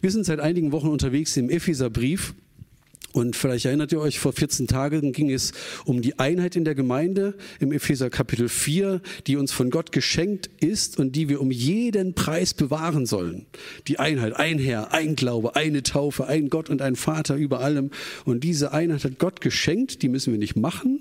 Wir 0.00 0.10
sind 0.10 0.26
seit 0.26 0.40
einigen 0.40 0.72
Wochen 0.72 0.88
unterwegs 0.88 1.36
im 1.36 1.50
Epheserbrief. 1.50 2.34
Und 3.12 3.36
vielleicht 3.36 3.64
erinnert 3.64 3.90
ihr 3.90 4.00
euch, 4.00 4.18
vor 4.18 4.32
14 4.32 4.66
Tagen 4.66 5.12
ging 5.12 5.30
es 5.30 5.52
um 5.86 6.02
die 6.02 6.18
Einheit 6.18 6.56
in 6.56 6.64
der 6.64 6.74
Gemeinde 6.74 7.34
im 7.58 7.72
Epheser 7.72 8.10
Kapitel 8.10 8.50
4, 8.50 9.00
die 9.26 9.36
uns 9.36 9.50
von 9.50 9.70
Gott 9.70 9.92
geschenkt 9.92 10.50
ist 10.60 10.98
und 10.98 11.16
die 11.16 11.28
wir 11.30 11.40
um 11.40 11.50
jeden 11.50 12.14
Preis 12.14 12.52
bewahren 12.52 13.06
sollen. 13.06 13.46
Die 13.88 13.98
Einheit, 13.98 14.36
ein 14.36 14.58
Herr, 14.58 14.92
ein 14.92 15.16
Glaube, 15.16 15.56
eine 15.56 15.82
Taufe, 15.82 16.26
ein 16.26 16.50
Gott 16.50 16.68
und 16.68 16.82
ein 16.82 16.96
Vater 16.96 17.36
über 17.36 17.60
allem. 17.60 17.90
Und 18.26 18.44
diese 18.44 18.72
Einheit 18.72 19.04
hat 19.04 19.18
Gott 19.18 19.40
geschenkt, 19.40 20.02
die 20.02 20.08
müssen 20.08 20.32
wir 20.32 20.38
nicht 20.38 20.56
machen. 20.56 21.00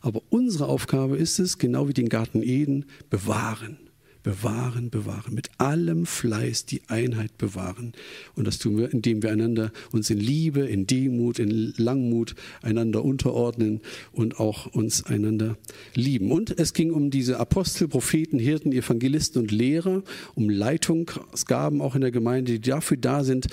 Aber 0.00 0.22
unsere 0.30 0.66
Aufgabe 0.66 1.18
ist 1.18 1.38
es, 1.38 1.58
genau 1.58 1.88
wie 1.88 1.94
den 1.94 2.08
Garten 2.08 2.42
Eden, 2.42 2.86
bewahren 3.10 3.83
bewahren, 4.24 4.90
bewahren, 4.90 5.34
mit 5.34 5.50
allem 5.58 6.06
Fleiß 6.06 6.64
die 6.64 6.80
Einheit 6.88 7.38
bewahren. 7.38 7.92
Und 8.34 8.46
das 8.46 8.58
tun 8.58 8.78
wir, 8.78 8.90
indem 8.90 9.22
wir 9.22 9.30
einander 9.30 9.70
uns 9.92 10.10
in 10.10 10.18
Liebe, 10.18 10.62
in 10.62 10.86
Demut, 10.88 11.38
in 11.38 11.74
Langmut 11.76 12.34
einander 12.62 13.04
unterordnen 13.04 13.80
und 14.12 14.40
auch 14.40 14.66
uns 14.66 15.04
einander 15.04 15.56
lieben. 15.94 16.32
Und 16.32 16.58
es 16.58 16.72
ging 16.72 16.90
um 16.90 17.10
diese 17.10 17.38
Apostel, 17.38 17.86
Propheten, 17.86 18.38
Hirten, 18.38 18.72
Evangelisten 18.72 19.42
und 19.42 19.52
Lehrer, 19.52 20.02
um 20.34 20.48
Leitungsgaben 20.48 21.82
auch 21.82 21.94
in 21.94 22.00
der 22.00 22.10
Gemeinde, 22.10 22.52
die 22.52 22.70
dafür 22.70 22.96
da 22.96 23.24
sind, 23.24 23.48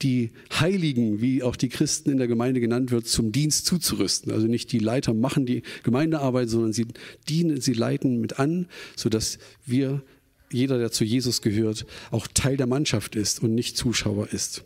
die 0.00 0.30
Heiligen, 0.58 1.20
wie 1.20 1.42
auch 1.42 1.56
die 1.56 1.68
Christen 1.68 2.10
in 2.10 2.16
der 2.16 2.28
Gemeinde 2.28 2.60
genannt 2.60 2.90
wird, 2.90 3.06
zum 3.06 3.30
Dienst 3.30 3.66
zuzurüsten. 3.66 4.32
Also 4.32 4.46
nicht 4.46 4.72
die 4.72 4.78
Leiter 4.78 5.12
machen 5.12 5.44
die 5.44 5.62
Gemeindearbeit, 5.82 6.48
sondern 6.48 6.72
sie 6.72 6.86
dienen, 7.28 7.60
sie 7.60 7.74
leiten 7.74 8.22
mit 8.22 8.38
an, 8.38 8.66
sodass 8.96 9.38
wir 9.66 10.02
jeder, 10.50 10.78
der 10.78 10.92
zu 10.92 11.04
Jesus 11.04 11.42
gehört, 11.42 11.86
auch 12.10 12.26
Teil 12.32 12.56
der 12.56 12.66
Mannschaft 12.66 13.16
ist 13.16 13.42
und 13.42 13.54
nicht 13.54 13.76
Zuschauer 13.76 14.28
ist. 14.32 14.64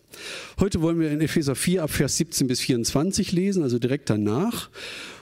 Heute 0.59 0.83
wollen 0.83 1.01
wir 1.01 1.11
in 1.11 1.21
Epheser 1.21 1.55
4 1.55 1.83
ab 1.83 1.91
Vers 1.91 2.17
17 2.17 2.47
bis 2.47 2.61
24 2.61 3.33
lesen, 3.33 3.63
also 3.63 3.79
direkt 3.79 4.11
danach 4.11 4.71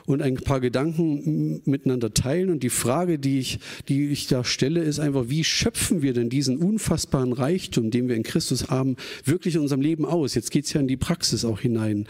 und 0.07 0.23
ein 0.23 0.37
paar 0.37 0.61
Gedanken 0.61 1.61
miteinander 1.65 2.15
teilen. 2.15 2.51
Und 2.51 2.63
die 2.63 2.71
Frage, 2.71 3.19
die 3.19 3.41
ich, 3.41 3.59
die 3.89 4.09
ich 4.09 4.29
da 4.29 4.45
stelle, 4.45 4.83
ist 4.83 5.01
einfach, 5.01 5.29
wie 5.29 5.45
schöpfen 5.45 6.01
wir 6.01 6.13
denn 6.13 6.31
diesen 6.31 6.59
unfassbaren 6.59 7.33
Reichtum, 7.33 7.91
den 7.91 8.09
wir 8.09 8.15
in 8.15 8.23
Christus 8.23 8.69
haben, 8.69 8.97
wirklich 9.25 9.57
in 9.57 9.61
unserem 9.61 9.81
Leben 9.81 10.07
aus? 10.07 10.35
Jetzt 10.35 10.51
geht 10.51 10.65
es 10.65 10.73
ja 10.73 10.81
in 10.81 10.89
die 10.89 10.97
Praxis 10.97 11.45
auch 11.45 11.61
hinein. 11.61 12.07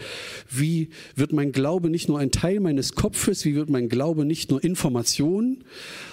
Wie 0.49 0.89
wird 1.15 1.33
mein 1.33 1.51
Glaube 1.51 1.89
nicht 1.89 2.07
nur 2.07 2.19
ein 2.19 2.31
Teil 2.31 2.59
meines 2.59 2.93
Kopfes, 2.93 3.43
wie 3.45 3.55
wird 3.55 3.69
mein 3.69 3.89
Glaube 3.89 4.25
nicht 4.25 4.51
nur 4.51 4.63
Information, 4.63 5.63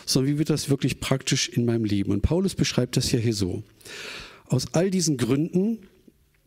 sondern 0.06 0.32
wie 0.32 0.38
wird 0.38 0.50
das 0.50 0.70
wirklich 0.70 1.00
praktisch 1.00 1.48
in 1.50 1.66
meinem 1.66 1.84
Leben? 1.84 2.12
Und 2.12 2.22
Paulus 2.22 2.54
beschreibt 2.54 2.96
das 2.96 3.12
ja 3.12 3.18
hier 3.18 3.34
so. 3.34 3.62
Aus 4.46 4.66
all 4.72 4.90
diesen 4.90 5.16
Gründen, 5.16 5.78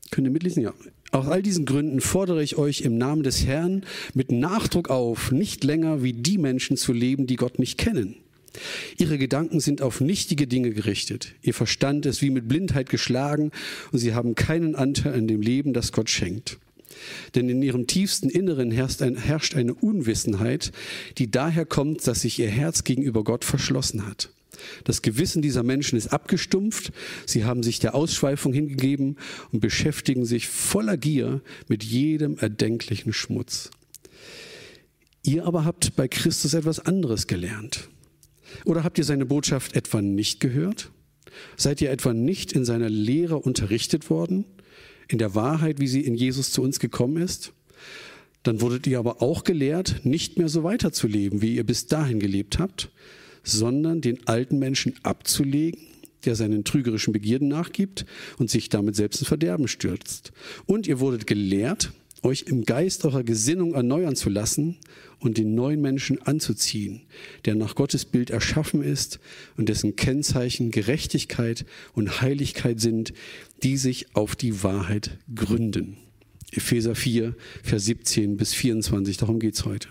könnt 0.10 0.28
ihr 0.28 0.32
mitlesen? 0.32 0.64
Ja. 0.64 0.74
Aus 1.12 1.28
all 1.28 1.42
diesen 1.42 1.66
Gründen 1.66 2.02
fordere 2.02 2.44
ich 2.44 2.58
euch 2.58 2.82
im 2.82 2.98
Namen 2.98 3.24
des 3.24 3.46
Herrn 3.46 3.86
mit 4.14 4.32
Nachdruck 4.32 4.90
auf, 4.90 5.32
nicht 5.32 5.64
länger 5.64 6.04
wie 6.04 6.14
die 6.14 6.38
Menschen 6.38 6.78
zu 6.78 6.92
leben, 6.94 7.28
die 7.28 7.38
Gott 7.38 7.60
nicht 7.60 7.78
kennen. 7.78 8.16
Ihre 8.98 9.18
Gedanken 9.18 9.60
sind 9.60 9.82
auf 9.82 10.02
nichtige 10.02 10.48
Dinge 10.48 10.72
gerichtet. 10.72 11.36
Ihr 11.42 11.54
Verstand 11.54 12.06
ist 12.06 12.22
wie 12.22 12.30
mit 12.30 12.48
Blindheit 12.48 12.90
geschlagen 12.90 13.52
und 13.92 14.00
sie 14.00 14.14
haben 14.14 14.36
keinen 14.36 14.76
Anteil 14.76 15.14
an 15.14 15.28
dem 15.28 15.42
Leben, 15.42 15.74
das 15.74 15.92
Gott 15.92 16.10
schenkt. 16.10 16.58
Denn 17.36 17.48
in 17.48 17.62
ihrem 17.62 17.86
tiefsten 17.88 18.30
Inneren 18.30 18.72
herrscht, 18.72 19.02
ein, 19.02 19.16
herrscht 19.16 19.56
eine 19.56 19.76
Unwissenheit, 19.76 20.72
die 21.18 21.30
daher 21.30 21.66
kommt, 21.66 22.08
dass 22.08 22.22
sich 22.22 22.40
ihr 22.40 22.50
Herz 22.50 22.84
gegenüber 22.84 23.24
Gott 23.24 23.46
verschlossen 23.46 24.08
hat. 24.08 24.32
Das 24.84 25.02
Gewissen 25.02 25.42
dieser 25.42 25.64
Menschen 25.64 25.98
ist 25.98 26.08
abgestumpft, 26.08 26.92
sie 27.26 27.46
haben 27.46 27.64
sich 27.64 27.80
der 27.80 27.96
Ausschweifung 27.96 28.54
hingegeben 28.54 29.18
und 29.52 29.60
beschäftigen 29.60 30.26
sich 30.26 30.48
voller 30.48 30.98
Gier 30.98 31.42
mit 31.68 31.84
jedem 31.84 32.38
erdenklichen 32.38 33.14
Schmutz. 33.14 33.72
Ihr 35.24 35.46
aber 35.46 35.66
habt 35.66 35.96
bei 35.96 36.08
Christus 36.08 36.54
etwas 36.54 36.80
anderes 36.80 37.28
gelernt. 37.28 37.90
Oder 38.66 38.84
habt 38.84 38.98
ihr 38.98 39.04
seine 39.04 39.26
Botschaft 39.26 39.76
etwa 39.76 40.02
nicht 40.02 40.40
gehört? 40.40 40.92
Seid 41.56 41.82
ihr 41.82 41.92
etwa 41.92 42.14
nicht 42.14 42.54
in 42.54 42.66
seiner 42.66 42.90
Lehre 42.90 43.38
unterrichtet 43.38 44.10
worden? 44.10 44.46
In 45.08 45.18
der 45.18 45.36
Wahrheit, 45.36 45.80
wie 45.80 45.88
sie 45.88 46.02
in 46.02 46.16
Jesus 46.16 46.52
zu 46.52 46.62
uns 46.62 46.80
gekommen 46.80 47.18
ist? 47.18 47.54
Dann 48.44 48.62
wurdet 48.62 48.88
ihr 48.88 49.00
aber 49.00 49.22
auch 49.22 49.44
gelehrt, 49.44 50.06
nicht 50.06 50.38
mehr 50.38 50.48
so 50.48 50.64
weiterzuleben, 50.64 51.42
wie 51.42 51.56
ihr 51.56 51.66
bis 51.66 51.88
dahin 51.88 52.20
gelebt 52.20 52.60
habt, 52.60 52.90
sondern 53.48 54.02
den 54.02 54.28
alten 54.28 54.60
Menschen 54.60 54.96
abzulegen, 55.04 55.80
der 56.26 56.36
seinen 56.36 56.64
trügerischen 56.64 57.14
Begierden 57.14 57.48
nachgibt 57.48 58.06
und 58.38 58.50
sich 58.50 58.70
damit 58.70 58.96
selbst 58.96 59.22
ins 59.22 59.28
Verderben 59.28 59.68
stürzt. 59.68 60.34
Und 60.66 60.88
ihr 60.88 61.00
wurdet 61.00 61.28
gelehrt, 61.28 61.94
euch 62.24 62.46
im 62.48 62.66
Geist 62.66 63.06
eurer 63.06 63.24
Gesinnung 63.24 63.74
erneuern 63.74 64.16
zu 64.16 64.30
lassen 64.30 64.78
und 65.20 65.38
den 65.38 65.56
neuen 65.56 65.82
Menschen 65.82 66.22
anzuziehen, 66.22 67.04
der 67.46 67.56
nach 67.56 67.76
Gottes 67.76 68.06
Bild 68.06 68.32
erschaffen 68.32 68.84
ist 68.84 69.20
und 69.56 69.70
dessen 69.70 69.96
Kennzeichen 69.96 70.72
Gerechtigkeit 70.72 71.66
und 71.94 72.22
Heiligkeit 72.22 72.82
sind, 72.82 73.14
die 73.64 73.78
sich 73.78 74.16
auf 74.16 74.36
die 74.36 74.64
Wahrheit 74.64 75.18
gründen. 75.34 75.98
Epheser 76.52 76.96
4, 76.96 77.36
Vers 77.64 77.86
17 77.86 78.36
bis 78.36 78.54
24, 78.54 79.18
darum 79.18 79.40
geht 79.40 79.56
es 79.56 79.66
heute. 79.66 79.90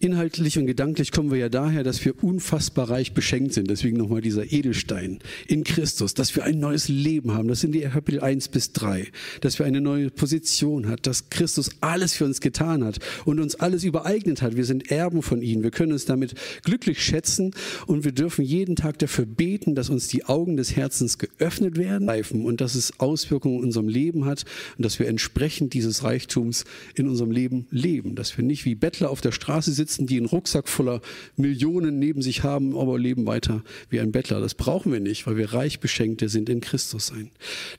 Inhaltlich 0.00 0.58
und 0.58 0.66
gedanklich 0.66 1.10
kommen 1.10 1.32
wir 1.32 1.38
ja 1.38 1.48
daher, 1.48 1.82
dass 1.82 2.04
wir 2.04 2.22
unfassbar 2.22 2.88
reich 2.88 3.14
beschenkt 3.14 3.52
sind. 3.52 3.68
Deswegen 3.68 3.96
nochmal 3.96 4.20
dieser 4.20 4.52
Edelstein 4.52 5.18
in 5.48 5.64
Christus, 5.64 6.14
dass 6.14 6.36
wir 6.36 6.44
ein 6.44 6.60
neues 6.60 6.88
Leben 6.88 7.32
haben. 7.32 7.48
Das 7.48 7.60
sind 7.60 7.72
die 7.72 7.80
Kapitel 7.80 8.20
1 8.20 8.48
bis 8.48 8.72
3. 8.72 9.08
Dass 9.40 9.58
wir 9.58 9.66
eine 9.66 9.80
neue 9.80 10.10
Position 10.10 10.88
hat, 10.88 11.08
dass 11.08 11.30
Christus 11.30 11.70
alles 11.80 12.14
für 12.14 12.26
uns 12.26 12.40
getan 12.40 12.84
hat 12.84 12.98
und 13.24 13.40
uns 13.40 13.56
alles 13.56 13.82
übereignet 13.82 14.40
hat. 14.40 14.54
Wir 14.54 14.64
sind 14.64 14.88
Erben 14.92 15.20
von 15.20 15.42
ihm. 15.42 15.64
Wir 15.64 15.72
können 15.72 15.90
uns 15.90 16.04
damit 16.04 16.34
glücklich 16.62 17.02
schätzen 17.02 17.50
und 17.86 18.04
wir 18.04 18.12
dürfen 18.12 18.44
jeden 18.44 18.76
Tag 18.76 19.00
dafür 19.00 19.26
beten, 19.26 19.74
dass 19.74 19.90
uns 19.90 20.06
die 20.06 20.26
Augen 20.26 20.56
des 20.56 20.76
Herzens 20.76 21.18
geöffnet 21.18 21.76
werden 21.76 22.08
und 22.44 22.60
dass 22.60 22.76
es 22.76 23.00
Auswirkungen 23.00 23.58
in 23.58 23.64
unserem 23.64 23.88
Leben 23.88 24.26
hat 24.26 24.44
und 24.76 24.84
dass 24.84 25.00
wir 25.00 25.08
entsprechend 25.08 25.74
dieses 25.74 26.04
Reichtums 26.04 26.64
in 26.94 27.08
unserem 27.08 27.32
Leben 27.32 27.66
leben. 27.72 28.14
Dass 28.14 28.36
wir 28.38 28.44
nicht 28.44 28.64
wie 28.64 28.76
Bettler 28.76 29.10
auf 29.10 29.20
der 29.20 29.32
Straße 29.32 29.72
sitzen 29.72 29.87
sitzen, 29.88 30.06
die 30.06 30.18
einen 30.18 30.26
Rucksack 30.26 30.68
voller 30.68 31.00
Millionen 31.36 31.98
neben 31.98 32.22
sich 32.22 32.42
haben, 32.42 32.76
aber 32.76 32.98
leben 32.98 33.26
weiter 33.26 33.64
wie 33.88 34.00
ein 34.00 34.12
Bettler. 34.12 34.40
Das 34.40 34.54
brauchen 34.54 34.92
wir 34.92 35.00
nicht, 35.00 35.26
weil 35.26 35.36
wir 35.36 35.52
reich 35.52 35.80
Beschenkte 35.80 36.28
sind 36.28 36.48
in 36.48 36.60
Christus 36.60 37.06
sein. 37.06 37.30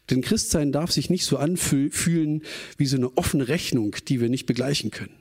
Denn 0.10 0.22
Christsein 0.22 0.72
darf 0.72 0.92
sich 0.92 1.10
nicht 1.10 1.26
so 1.26 1.38
anfühlen 1.38 2.44
wie 2.78 2.86
so 2.86 2.98
eine 2.98 3.16
offene 3.18 3.48
Rechnung, 3.48 3.96
die 4.08 4.20
wir 4.20 4.30
nicht 4.30 4.46
begleichen 4.46 4.92
können. 4.92 5.14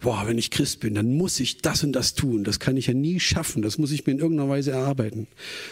Boah, 0.00 0.24
wenn 0.26 0.38
ich 0.38 0.50
Christ 0.50 0.80
bin, 0.80 0.94
dann 0.94 1.16
muss 1.16 1.40
ich 1.40 1.62
das 1.62 1.82
und 1.82 1.92
das 1.92 2.14
tun. 2.14 2.44
Das 2.44 2.60
kann 2.60 2.76
ich 2.76 2.88
ja 2.88 2.94
nie 2.94 3.20
schaffen. 3.20 3.62
Das 3.62 3.78
muss 3.78 3.92
ich 3.92 4.04
mir 4.04 4.12
in 4.12 4.18
irgendeiner 4.18 4.50
Weise 4.50 4.72
erarbeiten. 4.72 5.28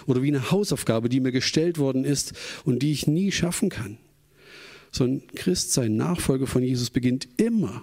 Oder 0.07 0.23
wie 0.23 0.29
eine 0.29 0.51
Hausaufgabe, 0.51 1.09
die 1.09 1.21
mir 1.21 1.33
gestellt 1.33 1.79
worden 1.79 2.05
ist 2.05 2.33
und 2.65 2.83
die 2.83 2.93
ich 2.93 3.07
nie 3.07 3.31
schaffen 3.31 3.69
kann. 3.69 3.99
So 4.91 5.05
ein 5.05 5.23
Christsein, 5.35 5.97
Nachfolge 5.97 6.47
von 6.47 6.63
Jesus 6.63 6.91
beginnt 6.91 7.29
immer 7.37 7.83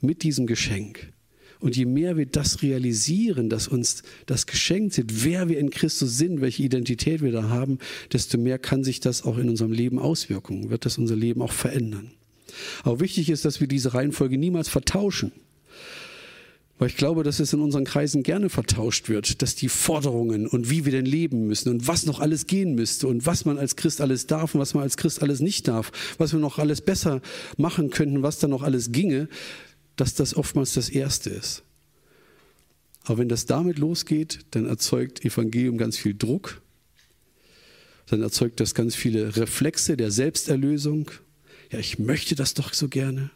mit 0.00 0.22
diesem 0.22 0.46
Geschenk. 0.46 1.14
Und 1.60 1.76
je 1.76 1.86
mehr 1.86 2.16
wir 2.16 2.26
das 2.26 2.62
realisieren, 2.62 3.48
dass 3.48 3.68
uns 3.68 4.02
das 4.26 4.46
geschenkt 4.46 4.98
ist, 4.98 5.24
wer 5.24 5.48
wir 5.48 5.58
in 5.58 5.70
Christus 5.70 6.18
sind, 6.18 6.40
welche 6.40 6.62
Identität 6.62 7.22
wir 7.22 7.32
da 7.32 7.48
haben, 7.48 7.78
desto 8.12 8.38
mehr 8.38 8.58
kann 8.58 8.84
sich 8.84 9.00
das 9.00 9.24
auch 9.24 9.38
in 9.38 9.48
unserem 9.48 9.72
Leben 9.72 9.98
auswirken, 9.98 10.70
wird 10.70 10.84
das 10.84 10.98
unser 10.98 11.16
Leben 11.16 11.42
auch 11.42 11.52
verändern. 11.52 12.10
Aber 12.82 13.00
wichtig 13.00 13.30
ist, 13.30 13.44
dass 13.44 13.60
wir 13.60 13.66
diese 13.66 13.94
Reihenfolge 13.94 14.38
niemals 14.38 14.68
vertauschen. 14.68 15.32
Weil 16.78 16.88
ich 16.88 16.96
glaube, 16.96 17.22
dass 17.22 17.38
es 17.38 17.52
in 17.52 17.60
unseren 17.60 17.84
Kreisen 17.84 18.24
gerne 18.24 18.48
vertauscht 18.48 19.08
wird, 19.08 19.42
dass 19.42 19.54
die 19.54 19.68
Forderungen 19.68 20.48
und 20.48 20.70
wie 20.70 20.84
wir 20.84 20.90
denn 20.90 21.06
leben 21.06 21.46
müssen 21.46 21.68
und 21.68 21.86
was 21.86 22.04
noch 22.04 22.18
alles 22.18 22.48
gehen 22.48 22.74
müsste 22.74 23.06
und 23.06 23.26
was 23.26 23.44
man 23.44 23.58
als 23.58 23.76
Christ 23.76 24.00
alles 24.00 24.26
darf 24.26 24.54
und 24.54 24.60
was 24.60 24.74
man 24.74 24.82
als 24.82 24.96
Christ 24.96 25.22
alles 25.22 25.38
nicht 25.38 25.68
darf, 25.68 25.92
was 26.18 26.32
wir 26.32 26.40
noch 26.40 26.58
alles 26.58 26.80
besser 26.80 27.20
machen 27.56 27.90
könnten, 27.90 28.24
was 28.24 28.40
da 28.40 28.48
noch 28.48 28.62
alles 28.62 28.90
ginge, 28.90 29.28
dass 29.96 30.14
das 30.14 30.34
oftmals 30.34 30.74
das 30.74 30.88
Erste 30.88 31.30
ist. 31.30 31.62
Aber 33.04 33.18
wenn 33.18 33.28
das 33.28 33.46
damit 33.46 33.78
losgeht, 33.78 34.40
dann 34.52 34.66
erzeugt 34.66 35.24
Evangelium 35.24 35.76
ganz 35.76 35.96
viel 35.96 36.14
Druck, 36.14 36.62
dann 38.06 38.22
erzeugt 38.22 38.60
das 38.60 38.74
ganz 38.74 38.94
viele 38.94 39.36
Reflexe 39.36 39.96
der 39.96 40.10
Selbsterlösung. 40.10 41.10
Ja, 41.70 41.78
ich 41.78 41.98
möchte 41.98 42.34
das 42.34 42.54
doch 42.54 42.72
so 42.74 42.88
gerne 42.88 43.30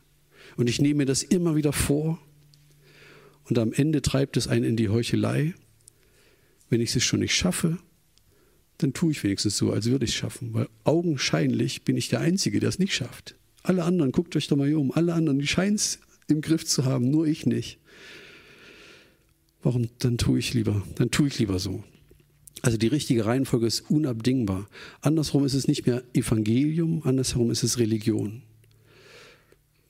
und 0.57 0.69
ich 0.69 0.81
nehme 0.81 0.99
mir 0.99 1.07
das 1.07 1.23
immer 1.23 1.57
wieder 1.57 1.73
vor. 1.73 2.19
Und 3.45 3.59
am 3.59 3.73
Ende 3.73 4.03
treibt 4.03 4.37
es 4.37 4.47
einen 4.47 4.65
in 4.65 4.77
die 4.77 4.91
Heuchelei. 4.91 5.55
Wenn 6.69 6.83
ich 6.83 6.95
es 6.95 7.05
schon 7.05 7.21
nicht 7.21 7.35
schaffe, 7.35 7.79
dann 8.77 8.93
tue 8.93 9.11
ich 9.11 9.25
wenigstens 9.25 9.57
so, 9.57 9.73
als 9.73 9.87
würde 9.87 10.05
ich 10.05 10.13
es 10.13 10.17
schaffen, 10.17 10.53
weil 10.55 10.69
augenscheinlich 10.85 11.83
bin 11.83 11.97
ich 11.97 12.09
der 12.09 12.21
Einzige, 12.21 12.61
der 12.61 12.69
es 12.69 12.79
nicht 12.79 12.95
schafft. 12.95 13.35
Alle 13.63 13.85
anderen, 13.85 14.13
guckt 14.13 14.37
euch 14.37 14.49
doch 14.49 14.57
mal 14.57 14.69
hier 14.69 14.79
um, 14.79 14.93
alle 14.93 15.15
anderen, 15.15 15.39
die 15.39 15.47
scheinen 15.47 15.75
es 15.75 15.99
im 16.29 16.41
Griff 16.41 16.65
zu 16.65 16.85
haben, 16.85 17.11
nur 17.11 17.27
ich 17.27 17.47
nicht. 17.47 17.79
Warum? 19.63 19.89
Dann 19.99 20.19
tue 20.19 20.39
ich 20.39 20.55
lieber, 20.55 20.83
dann 20.95 21.11
tue 21.11 21.29
ich 21.29 21.39
lieber 21.39 21.59
so. 21.59 21.83
Also 22.63 22.77
die 22.77 22.87
richtige 22.89 23.25
Reihenfolge 23.25 23.67
ist 23.67 23.91
unabdingbar. 23.91 24.69
Andersrum 25.01 25.45
ist 25.45 25.55
es 25.55 25.69
nicht 25.69 25.87
mehr 25.87 26.03
Evangelium, 26.13 27.03
andersherum 27.05 27.51
ist 27.51 27.63
es 27.63 27.79
Religion. 27.79 28.43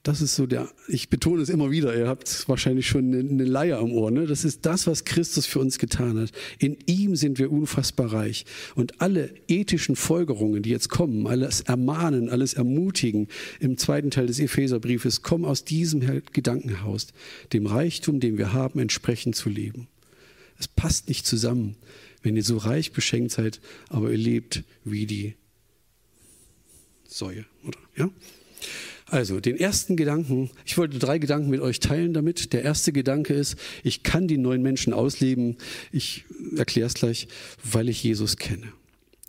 Das 0.09 0.21
ist 0.21 0.35
so 0.35 0.47
der, 0.47 0.67
ich 0.87 1.09
betone 1.09 1.39
es 1.39 1.49
immer 1.49 1.69
wieder, 1.69 1.95
ihr 1.95 2.07
habt 2.07 2.49
wahrscheinlich 2.49 2.87
schon 2.87 3.13
eine, 3.13 3.43
Leier 3.43 3.77
am 3.77 3.91
Ohr. 3.91 4.09
Ne? 4.09 4.25
Das 4.25 4.43
ist 4.43 4.65
das, 4.65 4.87
was 4.87 5.05
Christus 5.05 5.45
für 5.45 5.59
uns 5.59 5.77
getan 5.77 6.17
hat. 6.17 6.31
In 6.57 6.79
ihm 6.87 7.15
sind 7.15 7.37
wir 7.37 7.51
unfassbar 7.51 8.11
reich. 8.11 8.47
Und 8.73 9.01
alle 9.01 9.31
ethischen 9.47 9.95
Folgerungen, 9.95 10.63
die 10.63 10.71
jetzt 10.71 10.89
kommen, 10.89 11.27
alles 11.27 11.61
ermahnen, 11.61 12.27
alles 12.27 12.55
ermutigen 12.55 13.27
im 13.59 13.77
zweiten 13.77 14.09
Teil 14.09 14.25
des 14.25 14.39
Epheserbriefes, 14.39 15.21
kommen 15.21 15.45
aus 15.45 15.63
diesem 15.63 16.01
Gedankenhaus, 16.31 17.09
dem 17.53 17.67
Reichtum, 17.67 18.19
den 18.19 18.39
wir 18.39 18.51
haben, 18.51 18.79
entsprechend 18.79 19.35
zu 19.35 19.47
leben. 19.47 19.89
Es 20.57 20.67
passt 20.67 21.07
nicht 21.07 21.27
zusammen, 21.27 21.75
wenn 22.23 22.35
ihr 22.35 22.43
so 22.43 22.57
reich 22.57 22.93
beschenkt 22.93 23.29
seid, 23.29 23.61
aber 23.89 24.09
ihr 24.09 24.17
lebt 24.17 24.63
wie 24.83 25.05
die 25.05 25.35
Säue, 27.07 27.45
oder? 27.63 27.77
Ja? 27.95 28.09
Also, 29.11 29.39
den 29.39 29.57
ersten 29.57 29.95
Gedanken, 29.95 30.51
ich 30.65 30.77
wollte 30.77 30.99
drei 30.99 31.17
Gedanken 31.17 31.49
mit 31.49 31.61
euch 31.61 31.79
teilen 31.79 32.13
damit. 32.13 32.53
Der 32.53 32.63
erste 32.63 32.91
Gedanke 32.91 33.33
ist, 33.33 33.55
ich 33.83 34.03
kann 34.03 34.27
die 34.27 34.37
neuen 34.37 34.61
Menschen 34.61 34.93
ausleben. 34.93 35.57
Ich 35.91 36.25
erkläre 36.55 36.87
es 36.87 36.93
gleich, 36.93 37.27
weil 37.63 37.89
ich 37.89 38.03
Jesus 38.03 38.37
kenne. 38.37 38.71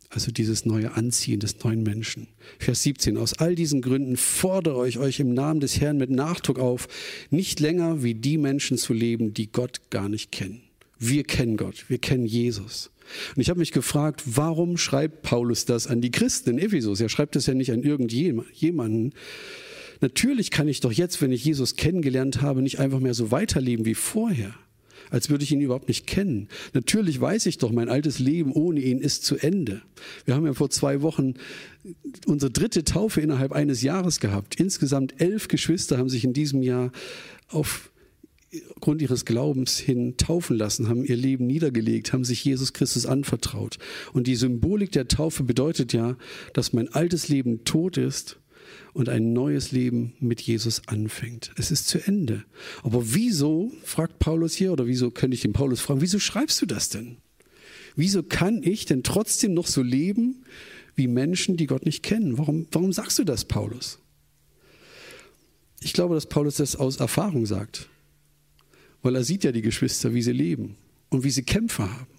Also 0.09 0.29
dieses 0.29 0.65
neue 0.65 0.93
Anziehen 0.93 1.39
des 1.39 1.63
neuen 1.63 1.83
Menschen. 1.83 2.27
Vers 2.59 2.83
17. 2.83 3.17
Aus 3.17 3.33
all 3.33 3.55
diesen 3.55 3.81
Gründen 3.81 4.17
fordere 4.17 4.87
ich 4.87 4.99
euch 4.99 5.21
im 5.21 5.33
Namen 5.33 5.61
des 5.61 5.79
Herrn 5.79 5.97
mit 5.97 6.09
Nachdruck 6.09 6.59
auf, 6.59 6.87
nicht 7.29 7.61
länger 7.61 8.03
wie 8.03 8.13
die 8.13 8.37
Menschen 8.37 8.77
zu 8.77 8.93
leben, 8.93 9.33
die 9.33 9.51
Gott 9.51 9.89
gar 9.89 10.09
nicht 10.09 10.31
kennen. 10.31 10.61
Wir 10.99 11.23
kennen 11.23 11.55
Gott, 11.55 11.85
wir 11.87 11.97
kennen 11.97 12.25
Jesus. 12.25 12.91
Und 13.35 13.41
ich 13.41 13.49
habe 13.49 13.59
mich 13.59 13.71
gefragt, 13.71 14.23
warum 14.25 14.77
schreibt 14.77 15.21
Paulus 15.21 15.65
das 15.65 15.87
an 15.87 16.01
die 16.01 16.11
Christen 16.11 16.51
in 16.51 16.59
Ephesus? 16.59 16.99
Er 16.99 17.09
schreibt 17.09 17.35
es 17.37 17.45
ja 17.45 17.53
nicht 17.53 17.71
an 17.71 17.81
irgendjemanden, 17.81 19.13
Natürlich 20.01 20.49
kann 20.49 20.67
ich 20.67 20.79
doch 20.79 20.91
jetzt, 20.91 21.21
wenn 21.21 21.31
ich 21.31 21.45
Jesus 21.45 21.75
kennengelernt 21.75 22.41
habe, 22.41 22.61
nicht 22.61 22.79
einfach 22.79 22.99
mehr 22.99 23.13
so 23.13 23.29
weiterleben 23.31 23.85
wie 23.85 23.93
vorher, 23.93 24.55
als 25.11 25.29
würde 25.29 25.43
ich 25.43 25.51
ihn 25.51 25.61
überhaupt 25.61 25.87
nicht 25.87 26.07
kennen. 26.07 26.49
Natürlich 26.73 27.21
weiß 27.21 27.45
ich 27.45 27.59
doch, 27.59 27.71
mein 27.71 27.87
altes 27.87 28.17
Leben 28.17 28.51
ohne 28.51 28.81
ihn 28.81 28.97
ist 28.97 29.23
zu 29.23 29.37
Ende. 29.37 29.83
Wir 30.25 30.33
haben 30.33 30.45
ja 30.45 30.53
vor 30.53 30.71
zwei 30.71 31.03
Wochen 31.03 31.35
unsere 32.25 32.51
dritte 32.51 32.83
Taufe 32.83 33.21
innerhalb 33.21 33.51
eines 33.51 33.83
Jahres 33.83 34.19
gehabt. 34.19 34.55
Insgesamt 34.55 35.21
elf 35.21 35.47
Geschwister 35.47 35.99
haben 35.99 36.09
sich 36.09 36.23
in 36.23 36.33
diesem 36.33 36.63
Jahr 36.63 36.91
aufgrund 37.49 39.03
ihres 39.03 39.25
Glaubens 39.25 39.77
hin 39.77 40.17
taufen 40.17 40.57
lassen, 40.57 40.89
haben 40.89 41.05
ihr 41.05 41.15
Leben 41.15 41.45
niedergelegt, 41.45 42.11
haben 42.11 42.23
sich 42.23 42.43
Jesus 42.43 42.73
Christus 42.73 43.05
anvertraut. 43.05 43.77
Und 44.13 44.25
die 44.25 44.35
Symbolik 44.35 44.91
der 44.91 45.07
Taufe 45.07 45.43
bedeutet 45.43 45.93
ja, 45.93 46.17
dass 46.53 46.73
mein 46.73 46.91
altes 46.91 47.29
Leben 47.29 47.65
tot 47.65 47.97
ist 47.97 48.39
und 48.93 49.09
ein 49.09 49.33
neues 49.33 49.71
Leben 49.71 50.13
mit 50.19 50.41
Jesus 50.41 50.87
anfängt. 50.87 51.51
Es 51.57 51.71
ist 51.71 51.87
zu 51.87 52.05
Ende. 52.05 52.43
Aber 52.83 53.13
wieso, 53.13 53.71
fragt 53.83 54.19
Paulus 54.19 54.53
hier, 54.53 54.71
oder 54.71 54.87
wieso 54.87 55.11
könnte 55.11 55.35
ich 55.35 55.41
den 55.41 55.53
Paulus 55.53 55.79
fragen, 55.79 56.01
wieso 56.01 56.19
schreibst 56.19 56.61
du 56.61 56.65
das 56.65 56.89
denn? 56.89 57.17
Wieso 57.95 58.23
kann 58.23 58.63
ich 58.63 58.85
denn 58.85 59.03
trotzdem 59.03 59.53
noch 59.53 59.67
so 59.67 59.81
leben 59.81 60.43
wie 60.95 61.07
Menschen, 61.07 61.57
die 61.57 61.67
Gott 61.67 61.85
nicht 61.85 62.03
kennen? 62.03 62.37
Warum, 62.37 62.67
warum 62.71 62.93
sagst 62.93 63.19
du 63.19 63.23
das, 63.23 63.45
Paulus? 63.45 63.99
Ich 65.81 65.93
glaube, 65.93 66.15
dass 66.15 66.27
Paulus 66.27 66.57
das 66.57 66.75
aus 66.75 66.97
Erfahrung 66.97 67.45
sagt, 67.45 67.89
weil 69.01 69.15
er 69.15 69.23
sieht 69.23 69.43
ja 69.43 69.51
die 69.51 69.61
Geschwister, 69.61 70.13
wie 70.13 70.21
sie 70.21 70.31
leben 70.31 70.75
und 71.09 71.23
wie 71.23 71.31
sie 71.31 71.43
Kämpfe 71.43 71.91
haben 71.91 72.10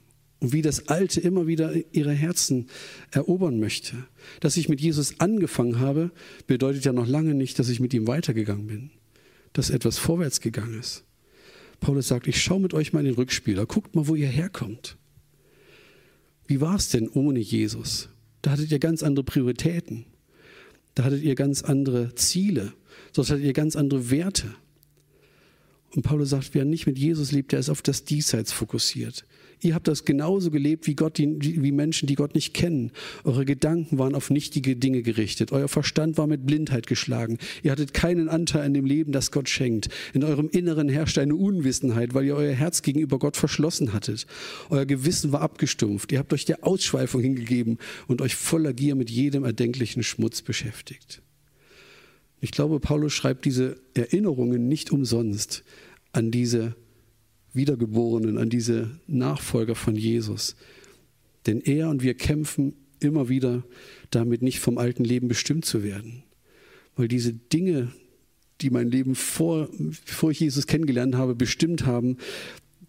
und 0.43 0.53
wie 0.53 0.61
das 0.61 0.89
Alte 0.89 1.21
immer 1.21 1.47
wieder 1.47 1.73
ihre 1.93 2.11
Herzen 2.11 2.67
erobern 3.13 3.61
möchte. 3.61 3.97
Dass 4.41 4.57
ich 4.57 4.69
mit 4.69 4.81
Jesus 4.81 5.21
angefangen 5.21 5.79
habe, 5.79 6.11
bedeutet 6.49 6.85
ja 6.85 6.93
noch 6.93 7.07
lange 7.07 7.35
nicht, 7.35 7.61
dass 7.61 7.69
ich 7.69 7.79
mit 7.79 7.95
ihm 7.95 8.09
weitergegangen 8.09 8.67
bin, 8.67 8.91
dass 9.53 9.71
etwas 9.71 9.99
vorwärts 9.99 10.41
gegangen 10.41 10.81
ist. 10.81 11.05
Paulus 11.79 12.09
sagt, 12.09 12.27
ich 12.27 12.43
schaue 12.43 12.61
mit 12.61 12.75
euch 12.75 12.93
mal 12.93 13.01
in 13.01 13.07
den 13.07 13.15
Rückspieler, 13.15 13.67
guckt 13.67 13.95
mal, 13.95 14.09
wo 14.09 14.17
ihr 14.17 14.27
herkommt. 14.27 14.97
Wie 16.49 16.61
war 16.61 16.75
es 16.75 16.89
denn 16.89 17.09
ohne 17.09 17.39
Jesus? 17.39 18.09
Da 18.43 18.51
hattet 18.51 18.73
ihr 18.73 18.81
ganz 18.81 19.05
andere 19.05 19.25
Prioritäten. 19.25 20.07
Da 20.97 21.05
hattet 21.05 21.23
ihr 21.23 21.37
ganz 21.37 21.63
andere 21.63 22.17
Ziele. 22.17 22.73
Dort 23.15 23.31
hattet 23.31 23.45
ihr 23.45 23.53
ganz 23.53 23.77
andere 23.77 24.11
Werte. 24.11 24.53
Und 25.95 26.03
Paulus 26.03 26.31
sagt, 26.31 26.55
wer 26.55 26.65
nicht 26.65 26.87
mit 26.87 26.99
Jesus 26.99 27.33
lebt, 27.33 27.53
der 27.53 27.59
ist 27.59 27.69
auf 27.69 27.83
das 27.83 28.05
Diesseits 28.05 28.51
fokussiert. 28.51 29.27
Ihr 29.61 29.75
habt 29.75 29.87
das 29.87 30.05
genauso 30.05 30.51
gelebt 30.51 30.89
wie, 30.89 30.97
Gott, 30.97 31.19
wie 31.19 31.73
Menschen, 31.73 32.09
die 32.09 32.17
Gott 32.17 32.35
nicht 32.35 32.53
kennen. 32.53 32.91
Eure 33.23 33.45
Gedanken 33.45 33.97
waren 33.99 34.17
auf 34.17 34.31
nichtige 34.31 34.75
Dinge 34.75 35.03
gerichtet. 35.03 35.53
Euer 35.53 35.69
Verstand 35.69 36.19
war 36.19 36.27
mit 36.27 36.45
Blindheit 36.47 36.89
geschlagen. 36.89 37.39
Ihr 37.63 37.71
hattet 37.71 37.95
keinen 37.95 38.29
Anteil 38.29 38.63
an 38.63 38.75
dem 38.75 38.87
Leben, 38.87 39.13
das 39.13 39.31
Gott 39.31 39.49
schenkt. 39.49 39.89
In 40.15 40.25
eurem 40.25 40.49
Inneren 40.49 40.89
herrschte 40.89 41.21
eine 41.21 41.37
Unwissenheit, 41.37 42.13
weil 42.15 42.25
ihr 42.25 42.35
euer 42.35 42.55
Herz 42.55 42.83
gegenüber 42.83 43.21
Gott 43.21 43.37
verschlossen 43.37 43.93
hattet. 43.93 44.27
Euer 44.69 44.87
Gewissen 44.87 45.31
war 45.31 45.43
abgestumpft. 45.43 46.11
Ihr 46.11 46.19
habt 46.19 46.33
euch 46.33 46.45
der 46.45 46.67
Ausschweifung 46.67 47.21
hingegeben 47.21 47.79
und 48.09 48.21
euch 48.21 48.35
voller 48.35 48.73
Gier 48.73 48.97
mit 48.97 49.11
jedem 49.11 49.45
erdenklichen 49.45 50.03
Schmutz 50.03 50.43
beschäftigt. 50.43 51.23
Ich 52.43 52.51
glaube, 52.51 52.81
Paulus 52.81 53.13
schreibt 53.13 53.45
diese 53.45 53.81
Erinnerungen 53.95 54.67
nicht 54.67 54.91
umsonst 54.91 55.63
an 56.11 56.33
diese 56.33 56.75
Wiedergeborenen, 57.55 58.37
an 58.37 58.51
diese 58.51 58.91
Nachfolger 59.07 59.77
von 59.77 59.95
Jesus. 59.95 60.57
Denn 61.47 61.61
er 61.61 61.89
und 61.89 62.03
wir 62.03 62.15
kämpfen 62.15 62.75
immer 62.99 63.29
wieder 63.29 63.63
damit, 64.11 64.43
nicht 64.43 64.59
vom 64.59 64.77
alten 64.77 65.05
Leben 65.05 65.29
bestimmt 65.29 65.65
zu 65.65 65.85
werden. 65.85 66.25
Weil 66.97 67.07
diese 67.07 67.33
Dinge, 67.33 67.93
die 68.61 68.71
mein 68.71 68.91
Leben 68.91 69.15
vor, 69.15 69.69
bevor 70.05 70.33
ich 70.33 70.41
Jesus 70.41 70.67
kennengelernt 70.67 71.15
habe, 71.15 71.37
bestimmt 71.37 71.87
haben, 71.87 72.17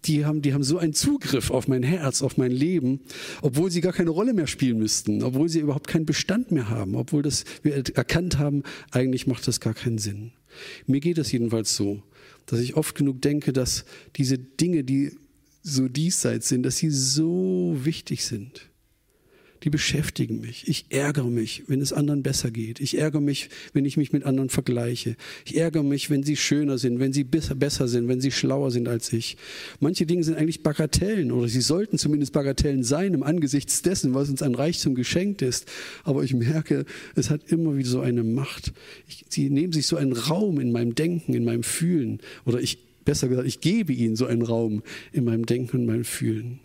die 0.06 0.24
haben, 0.24 0.42
die 0.42 0.54
haben 0.54 0.62
so 0.62 0.78
einen 0.78 0.92
Zugriff 0.92 1.50
auf 1.50 1.68
mein 1.68 1.82
Herz, 1.82 2.22
auf 2.22 2.36
mein 2.36 2.52
Leben, 2.52 3.00
obwohl 3.42 3.70
sie 3.70 3.80
gar 3.80 3.92
keine 3.92 4.10
Rolle 4.10 4.34
mehr 4.34 4.46
spielen 4.46 4.78
müssten, 4.78 5.22
obwohl 5.22 5.48
sie 5.48 5.60
überhaupt 5.60 5.88
keinen 5.88 6.06
Bestand 6.06 6.50
mehr 6.52 6.68
haben, 6.68 6.94
obwohl 6.94 7.22
das, 7.22 7.44
wir 7.62 7.74
erkannt 7.74 8.38
haben, 8.38 8.62
eigentlich 8.90 9.26
macht 9.26 9.46
das 9.48 9.60
gar 9.60 9.74
keinen 9.74 9.98
Sinn. 9.98 10.32
Mir 10.86 11.00
geht 11.00 11.18
es 11.18 11.32
jedenfalls 11.32 11.74
so 11.74 12.02
dass 12.46 12.60
ich 12.60 12.76
oft 12.76 12.94
genug 12.94 13.22
denke, 13.22 13.52
dass 13.52 13.84
diese 14.16 14.38
Dinge, 14.38 14.84
die 14.84 15.16
so 15.62 15.88
diesseits 15.88 16.48
sind, 16.48 16.64
dass 16.64 16.76
sie 16.76 16.90
so 16.90 17.76
wichtig 17.82 18.24
sind 18.24 18.68
die 19.64 19.70
beschäftigen 19.70 20.40
mich. 20.40 20.68
Ich 20.68 20.84
ärgere 20.90 21.30
mich, 21.30 21.64
wenn 21.68 21.80
es 21.80 21.94
anderen 21.94 22.22
besser 22.22 22.50
geht. 22.50 22.80
Ich 22.80 22.98
ärgere 22.98 23.22
mich, 23.22 23.48
wenn 23.72 23.86
ich 23.86 23.96
mich 23.96 24.12
mit 24.12 24.24
anderen 24.24 24.50
vergleiche. 24.50 25.16
Ich 25.46 25.56
ärgere 25.56 25.82
mich, 25.82 26.10
wenn 26.10 26.22
sie 26.22 26.36
schöner 26.36 26.76
sind, 26.76 27.00
wenn 27.00 27.14
sie 27.14 27.24
besser 27.24 27.88
sind, 27.88 28.06
wenn 28.06 28.20
sie 28.20 28.30
schlauer 28.30 28.70
sind 28.70 28.88
als 28.88 29.10
ich. 29.14 29.38
Manche 29.80 30.04
Dinge 30.04 30.22
sind 30.22 30.36
eigentlich 30.36 30.62
Bagatellen 30.62 31.32
oder 31.32 31.48
sie 31.48 31.62
sollten 31.62 31.96
zumindest 31.96 32.34
Bagatellen 32.34 32.84
sein 32.84 33.14
im 33.14 33.22
Angesichts 33.22 33.80
dessen, 33.80 34.12
was 34.12 34.28
uns 34.28 34.42
an 34.42 34.54
Reichtum 34.54 34.94
geschenkt 34.94 35.40
ist. 35.40 35.66
Aber 36.04 36.24
ich 36.24 36.34
merke, 36.34 36.84
es 37.14 37.30
hat 37.30 37.40
immer 37.50 37.74
wieder 37.74 37.88
so 37.88 38.00
eine 38.00 38.22
Macht. 38.22 38.74
Ich, 39.08 39.24
sie 39.30 39.48
nehmen 39.48 39.72
sich 39.72 39.86
so 39.86 39.96
einen 39.96 40.12
Raum 40.12 40.60
in 40.60 40.72
meinem 40.72 40.94
Denken, 40.94 41.32
in 41.32 41.44
meinem 41.44 41.62
Fühlen. 41.62 42.20
Oder 42.44 42.60
ich, 42.60 42.78
besser 43.06 43.28
gesagt, 43.28 43.48
ich 43.48 43.62
gebe 43.62 43.94
ihnen 43.94 44.14
so 44.14 44.26
einen 44.26 44.42
Raum 44.42 44.82
in 45.12 45.24
meinem 45.24 45.46
Denken 45.46 45.78
und 45.78 45.86
meinem 45.86 46.04
Fühlen. 46.04 46.60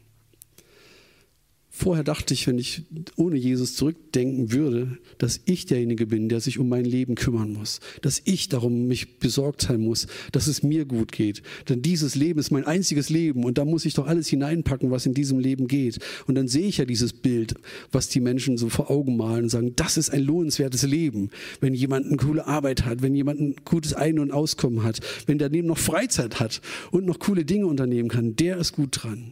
Vorher 1.81 2.03
dachte 2.03 2.33
ich, 2.33 2.45
wenn 2.45 2.59
ich 2.59 2.83
ohne 3.15 3.37
Jesus 3.37 3.75
zurückdenken 3.75 4.51
würde, 4.51 4.97
dass 5.17 5.39
ich 5.45 5.65
derjenige 5.65 6.07
bin, 6.07 6.27
der 6.27 6.41
sich 6.41 6.59
um 6.59 6.67
mein 6.67 6.83
Leben 6.83 7.15
kümmern 7.15 7.53
muss, 7.53 7.79
dass 8.01 8.21
ich 8.25 8.49
darum 8.49 8.87
mich 8.87 9.19
besorgt 9.19 9.61
sein 9.61 9.79
muss, 9.79 10.07
dass 10.33 10.47
es 10.47 10.61
mir 10.61 10.83
gut 10.83 11.13
geht. 11.13 11.41
Denn 11.69 11.81
dieses 11.81 12.15
Leben 12.15 12.37
ist 12.37 12.51
mein 12.51 12.65
einziges 12.65 13.09
Leben 13.09 13.45
und 13.45 13.57
da 13.57 13.63
muss 13.63 13.85
ich 13.85 13.93
doch 13.93 14.07
alles 14.07 14.27
hineinpacken, 14.27 14.91
was 14.91 15.05
in 15.05 15.13
diesem 15.13 15.39
Leben 15.39 15.69
geht. 15.69 15.99
Und 16.27 16.35
dann 16.35 16.49
sehe 16.49 16.67
ich 16.67 16.79
ja 16.79 16.83
dieses 16.83 17.13
Bild, 17.13 17.53
was 17.93 18.09
die 18.09 18.19
Menschen 18.19 18.57
so 18.57 18.67
vor 18.67 18.91
Augen 18.91 19.15
malen 19.15 19.43
und 19.43 19.49
sagen, 19.49 19.71
das 19.77 19.95
ist 19.95 20.09
ein 20.09 20.23
lohnenswertes 20.23 20.83
Leben, 20.83 21.29
wenn 21.61 21.73
jemand 21.73 22.07
eine 22.07 22.17
coole 22.17 22.45
Arbeit 22.45 22.83
hat, 22.83 23.01
wenn 23.01 23.15
jemand 23.15 23.39
ein 23.39 23.55
gutes 23.63 23.93
Ein- 23.93 24.19
und 24.19 24.33
Auskommen 24.33 24.83
hat, 24.83 24.99
wenn 25.27 25.37
der 25.37 25.47
neben 25.47 25.69
noch 25.69 25.77
Freizeit 25.77 26.41
hat 26.41 26.59
und 26.91 27.05
noch 27.05 27.19
coole 27.19 27.45
Dinge 27.45 27.67
unternehmen 27.67 28.09
kann, 28.09 28.35
der 28.35 28.57
ist 28.57 28.73
gut 28.73 29.01
dran. 29.01 29.31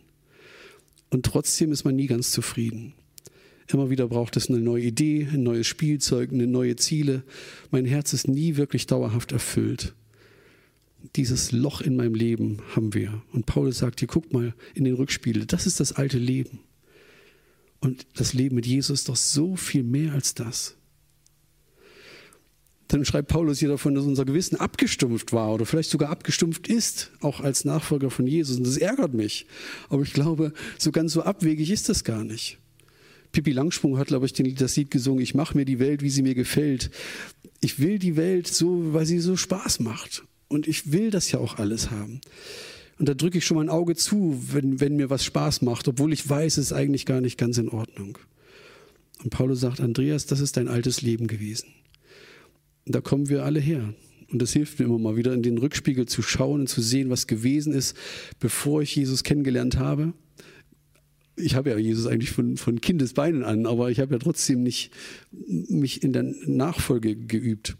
Und 1.09 1.25
trotzdem 1.25 1.71
ist 1.71 1.85
man 1.85 1.95
nie 1.95 2.07
ganz 2.07 2.31
zufrieden. 2.31 2.93
Immer 3.67 3.89
wieder 3.89 4.07
braucht 4.07 4.37
es 4.37 4.49
eine 4.49 4.59
neue 4.59 4.83
Idee, 4.83 5.27
ein 5.31 5.43
neues 5.43 5.67
Spielzeug, 5.67 6.31
eine 6.31 6.47
neue 6.47 6.77
Ziele. 6.77 7.23
Mein 7.69 7.85
Herz 7.85 8.13
ist 8.13 8.27
nie 8.27 8.55
wirklich 8.55 8.87
dauerhaft 8.87 9.33
erfüllt. 9.33 9.93
Dieses 11.15 11.51
Loch 11.51 11.81
in 11.81 11.95
meinem 11.95 12.15
Leben 12.15 12.59
haben 12.75 12.93
wir. 12.93 13.21
Und 13.33 13.45
Paulus 13.45 13.79
sagt 13.79 13.99
hier, 13.99 14.07
guck 14.07 14.31
mal 14.31 14.53
in 14.73 14.85
den 14.85 14.95
Rückspiegel, 14.95 15.45
das 15.45 15.67
ist 15.67 15.79
das 15.79 15.91
alte 15.91 16.17
Leben. 16.17 16.59
Und 17.79 18.07
das 18.15 18.33
Leben 18.33 18.55
mit 18.55 18.65
Jesus 18.65 19.01
ist 19.01 19.09
doch 19.09 19.15
so 19.15 19.55
viel 19.55 19.83
mehr 19.83 20.13
als 20.13 20.33
das. 20.33 20.76
Dann 22.87 23.03
schreibt 23.03 23.27
Paulus 23.27 23.59
hier 23.59 23.69
davon, 23.69 23.95
dass 23.95 24.05
unser 24.05 24.25
Gewissen 24.25 24.55
abgestumpft 24.55 25.33
war 25.33 25.53
oder 25.53 25.65
vielleicht 25.65 25.89
sogar 25.89 26.09
abgestumpft 26.09 26.67
ist, 26.67 27.11
auch 27.19 27.41
als 27.41 27.65
Nachfolger 27.65 28.09
von 28.09 28.27
Jesus. 28.27 28.57
Und 28.57 28.65
das 28.65 28.77
ärgert 28.77 29.13
mich. 29.13 29.45
Aber 29.89 30.03
ich 30.03 30.13
glaube, 30.13 30.53
so 30.77 30.91
ganz 30.91 31.13
so 31.13 31.23
abwegig 31.23 31.69
ist 31.69 31.89
das 31.89 32.03
gar 32.03 32.23
nicht. 32.23 32.59
Pippi 33.33 33.51
Langsprung 33.51 33.97
hat, 33.97 34.07
glaube 34.07 34.25
ich, 34.25 34.33
das 34.33 34.75
Lied 34.77 34.89
gesungen, 34.89 35.21
ich 35.21 35.35
mache 35.35 35.57
mir 35.57 35.65
die 35.65 35.79
Welt, 35.79 36.01
wie 36.01 36.09
sie 36.09 36.21
mir 36.21 36.33
gefällt. 36.33 36.89
Ich 37.59 37.79
will 37.79 37.99
die 37.99 38.15
Welt 38.15 38.47
so, 38.47 38.93
weil 38.93 39.05
sie 39.05 39.19
so 39.19 39.35
Spaß 39.35 39.81
macht. 39.81 40.23
Und 40.47 40.67
ich 40.67 40.93
will 40.93 41.11
das 41.11 41.31
ja 41.31 41.39
auch 41.39 41.57
alles 41.57 41.91
haben. 41.91 42.21
Und 42.99 43.09
da 43.09 43.13
drücke 43.13 43.37
ich 43.37 43.45
schon 43.45 43.57
mal 43.57 43.63
ein 43.63 43.69
Auge 43.69 43.95
zu, 43.95 44.41
wenn, 44.53 44.79
wenn 44.79 44.95
mir 44.95 45.09
was 45.09 45.25
Spaß 45.25 45.61
macht, 45.61 45.87
obwohl 45.87 46.13
ich 46.13 46.27
weiß, 46.27 46.57
es 46.57 46.67
ist 46.67 46.73
eigentlich 46.73 47.05
gar 47.05 47.21
nicht 47.21 47.37
ganz 47.37 47.57
in 47.57 47.69
Ordnung. 47.69 48.17
Und 49.23 49.29
Paulus 49.29 49.59
sagt, 49.59 49.81
Andreas, 49.81 50.25
das 50.25 50.39
ist 50.39 50.57
dein 50.57 50.67
altes 50.67 51.01
Leben 51.01 51.27
gewesen. 51.27 51.67
Da 52.87 53.01
kommen 53.01 53.29
wir 53.29 53.43
alle 53.43 53.59
her. 53.59 53.93
Und 54.31 54.41
das 54.41 54.53
hilft 54.53 54.79
mir 54.79 54.85
immer 54.85 54.99
mal 54.99 55.15
wieder, 55.15 55.33
in 55.33 55.43
den 55.43 55.57
Rückspiegel 55.57 56.05
zu 56.05 56.21
schauen 56.21 56.61
und 56.61 56.67
zu 56.67 56.81
sehen, 56.81 57.09
was 57.09 57.27
gewesen 57.27 57.73
ist, 57.73 57.95
bevor 58.39 58.81
ich 58.81 58.95
Jesus 58.95 59.23
kennengelernt 59.23 59.77
habe. 59.77 60.13
Ich 61.35 61.55
habe 61.55 61.69
ja 61.69 61.77
Jesus 61.77 62.07
eigentlich 62.07 62.31
von, 62.31 62.57
von 62.57 62.81
Kindesbeinen 62.81 63.43
an, 63.43 63.65
aber 63.65 63.91
ich 63.91 63.99
habe 63.99 64.13
ja 64.13 64.19
trotzdem 64.19 64.63
nicht 64.63 64.91
mich 65.31 66.03
in 66.03 66.11
der 66.11 66.23
Nachfolge 66.23 67.15
geübt 67.15 67.77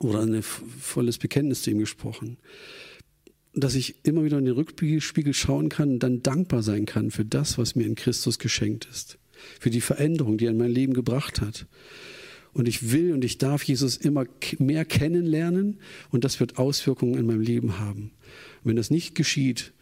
oder 0.00 0.20
ein 0.20 0.42
volles 0.42 1.18
Bekenntnis 1.18 1.62
zu 1.62 1.70
ihm 1.70 1.78
gesprochen. 1.78 2.36
Dass 3.54 3.74
ich 3.74 4.04
immer 4.04 4.24
wieder 4.24 4.38
in 4.38 4.44
den 4.44 4.54
Rückspiegel 4.54 5.32
schauen 5.32 5.68
kann 5.68 5.92
und 5.92 5.98
dann 6.00 6.22
dankbar 6.22 6.62
sein 6.62 6.86
kann 6.86 7.10
für 7.10 7.24
das, 7.24 7.56
was 7.56 7.74
mir 7.74 7.86
in 7.86 7.94
Christus 7.94 8.38
geschenkt 8.38 8.86
ist, 8.90 9.18
für 9.60 9.70
die 9.70 9.80
Veränderung, 9.80 10.38
die 10.38 10.46
er 10.46 10.50
in 10.50 10.58
mein 10.58 10.72
Leben 10.72 10.92
gebracht 10.92 11.40
hat. 11.40 11.66
Und 12.54 12.68
ich 12.68 12.92
will 12.92 13.12
und 13.12 13.24
ich 13.24 13.38
darf 13.38 13.62
Jesus 13.64 13.96
immer 13.96 14.26
mehr 14.58 14.84
kennenlernen 14.84 15.78
und 16.10 16.24
das 16.24 16.40
wird 16.40 16.56
Auswirkungen 16.56 17.18
in 17.18 17.26
meinem 17.26 17.40
Leben 17.40 17.78
haben. 17.78 18.12
Und 18.62 18.70
wenn 18.70 18.76
das 18.76 18.90
nicht 18.90 19.14
geschieht, 19.14 19.72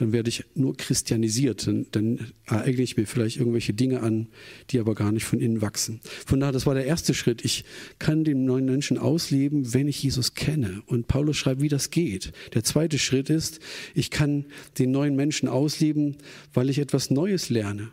dann 0.00 0.12
werde 0.12 0.28
ich 0.28 0.44
nur 0.54 0.76
christianisiert. 0.76 1.66
Dann, 1.66 1.86
dann 1.90 2.32
eigne 2.46 2.82
ich 2.82 2.96
mir 2.96 3.06
vielleicht 3.06 3.36
irgendwelche 3.36 3.74
Dinge 3.74 4.00
an, 4.00 4.28
die 4.70 4.78
aber 4.78 4.94
gar 4.94 5.12
nicht 5.12 5.24
von 5.24 5.40
innen 5.40 5.60
wachsen. 5.60 6.00
Von 6.26 6.40
daher, 6.40 6.52
das 6.52 6.66
war 6.66 6.74
der 6.74 6.86
erste 6.86 7.12
Schritt. 7.12 7.44
Ich 7.44 7.64
kann 7.98 8.24
den 8.24 8.44
neuen 8.44 8.64
Menschen 8.64 8.98
ausleben, 8.98 9.74
wenn 9.74 9.88
ich 9.88 10.02
Jesus 10.02 10.34
kenne. 10.34 10.82
Und 10.86 11.06
Paulus 11.06 11.36
schreibt, 11.36 11.60
wie 11.60 11.68
das 11.68 11.90
geht. 11.90 12.32
Der 12.54 12.64
zweite 12.64 12.98
Schritt 12.98 13.30
ist, 13.30 13.60
ich 13.94 14.10
kann 14.10 14.46
den 14.78 14.90
neuen 14.90 15.16
Menschen 15.16 15.48
ausleben, 15.48 16.16
weil 16.54 16.70
ich 16.70 16.78
etwas 16.78 17.10
Neues 17.10 17.50
lerne. 17.50 17.90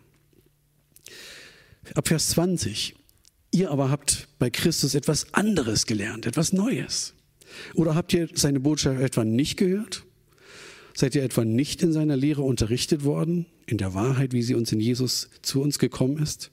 Ab 1.94 2.08
Vers 2.08 2.30
20. 2.30 2.96
Ihr 3.52 3.72
aber 3.72 3.90
habt 3.90 4.28
bei 4.40 4.50
Christus 4.50 4.94
etwas 4.96 5.34
anderes 5.34 5.86
gelernt, 5.86 6.26
etwas 6.26 6.54
Neues. 6.54 7.14
Oder 7.74 7.96
habt 7.96 8.14
ihr 8.14 8.30
seine 8.34 8.60
Botschaft 8.60 9.00
etwa 9.00 9.24
nicht 9.24 9.58
gehört? 9.58 10.04
Seid 10.94 11.16
ihr 11.16 11.24
etwa 11.24 11.46
nicht 11.46 11.84
in 11.84 11.94
seiner 11.94 12.18
Lehre 12.18 12.42
unterrichtet 12.42 13.04
worden, 13.04 13.46
in 13.68 13.78
der 13.78 13.94
Wahrheit, 13.94 14.34
wie 14.34 14.42
sie 14.42 14.56
uns 14.56 14.72
in 14.72 14.80
Jesus 14.80 15.30
zu 15.42 15.62
uns 15.62 15.80
gekommen 15.80 16.18
ist? 16.18 16.52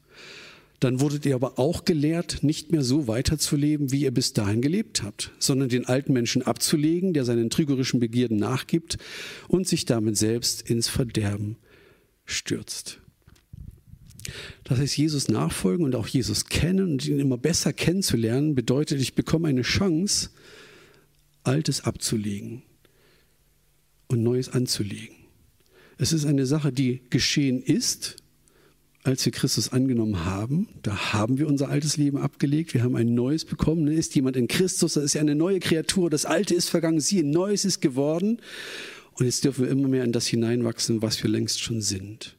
Dann 0.81 1.01
wurdet 1.01 1.25
ihr 1.25 1.35
aber 1.35 1.59
auch 1.59 1.87
gelehrt, 1.87 2.43
nicht 2.43 2.71
mehr 2.71 2.83
so 2.83 3.09
weiterzuleben, 3.09 3.91
wie 3.91 4.03
ihr 4.03 4.11
bis 4.11 4.35
dahin 4.35 4.61
gelebt 4.61 5.03
habt, 5.03 5.33
sondern 5.39 5.71
den 5.71 5.87
alten 5.87 6.13
Menschen 6.13 6.43
abzulegen, 6.43 7.15
der 7.15 7.25
seinen 7.25 7.49
trügerischen 7.49 8.01
Begierden 8.01 8.37
nachgibt 8.37 8.99
und 9.49 9.67
sich 9.67 9.87
damit 9.87 10.19
selbst 10.19 10.69
ins 10.69 10.89
Verderben 10.89 11.57
stürzt. 12.27 13.01
Das 14.65 14.79
heißt, 14.79 14.97
Jesus 14.97 15.29
nachfolgen 15.29 15.85
und 15.85 15.95
auch 15.95 16.07
Jesus 16.07 16.47
kennen 16.47 16.93
und 16.93 17.07
ihn 17.07 17.21
immer 17.21 17.37
besser 17.37 17.73
kennenzulernen, 17.73 18.55
bedeutet, 18.55 19.01
ich 19.01 19.15
bekomme 19.15 19.49
eine 19.49 19.63
Chance, 19.63 20.31
Altes 21.43 21.85
abzulegen 21.85 22.63
und 24.09 24.23
Neues 24.23 24.49
anzulegen. 24.49 25.17
Es 25.99 26.13
ist 26.13 26.25
eine 26.25 26.47
Sache, 26.47 26.73
die 26.73 27.03
geschehen 27.11 27.63
ist, 27.63 28.17
als 29.05 29.25
wir 29.27 29.33
Christus 29.33 29.71
angenommen 29.71 30.25
haben. 30.25 30.69
Da 30.83 31.13
haben 31.13 31.39
wir 31.39 31.47
unser 31.47 31.69
altes 31.69 31.99
Leben 31.99 32.17
abgelegt, 32.17 32.73
wir 32.73 32.83
haben 32.83 32.97
ein 32.97 33.15
neues 33.15 33.45
bekommen. 33.45 33.87
Ist 33.89 34.15
jemand 34.15 34.37
in 34.37 34.49
Christus, 34.49 34.95
das 34.95 35.05
ist 35.05 35.15
ja 35.15 35.21
eine 35.21 35.35
neue 35.35 35.61
Kreatur, 35.61 36.09
das 36.09 36.25
Alte 36.25 36.55
ist 36.55 36.71
vergangen, 36.71 37.01
siehe, 37.01 37.25
Neues 37.25 37.65
ist 37.65 37.81
geworden. 37.81 38.41
Und 39.13 39.27
jetzt 39.27 39.45
dürfen 39.45 39.67
wir 39.67 39.71
immer 39.71 39.89
mehr 39.89 40.05
in 40.05 40.13
das 40.13 40.27
hineinwachsen, 40.27 41.03
was 41.03 41.23
wir 41.23 41.31
längst 41.31 41.61
schon 41.61 41.81
sind. 41.83 42.37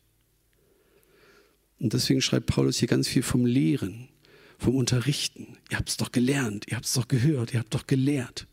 Und 1.80 1.94
deswegen 1.94 2.22
schreibt 2.22 2.48
Paulus 2.48 2.78
hier 2.78 2.88
ganz 2.88 3.08
viel 3.08 3.24
vom 3.24 3.46
Lehren, 3.46 4.10
vom 4.58 4.76
Unterrichten. 4.76 5.58
Ihr 5.70 5.78
habt 5.78 5.90
es 5.90 5.98
doch 5.98 6.12
gelernt, 6.12 6.66
ihr 6.70 6.78
habt 6.78 6.86
es 6.86 6.94
doch 6.94 7.08
gehört, 7.08 7.54
ihr 7.54 7.60
habt 7.60 7.74
doch 7.74 7.88
gelehrt. 7.88 8.48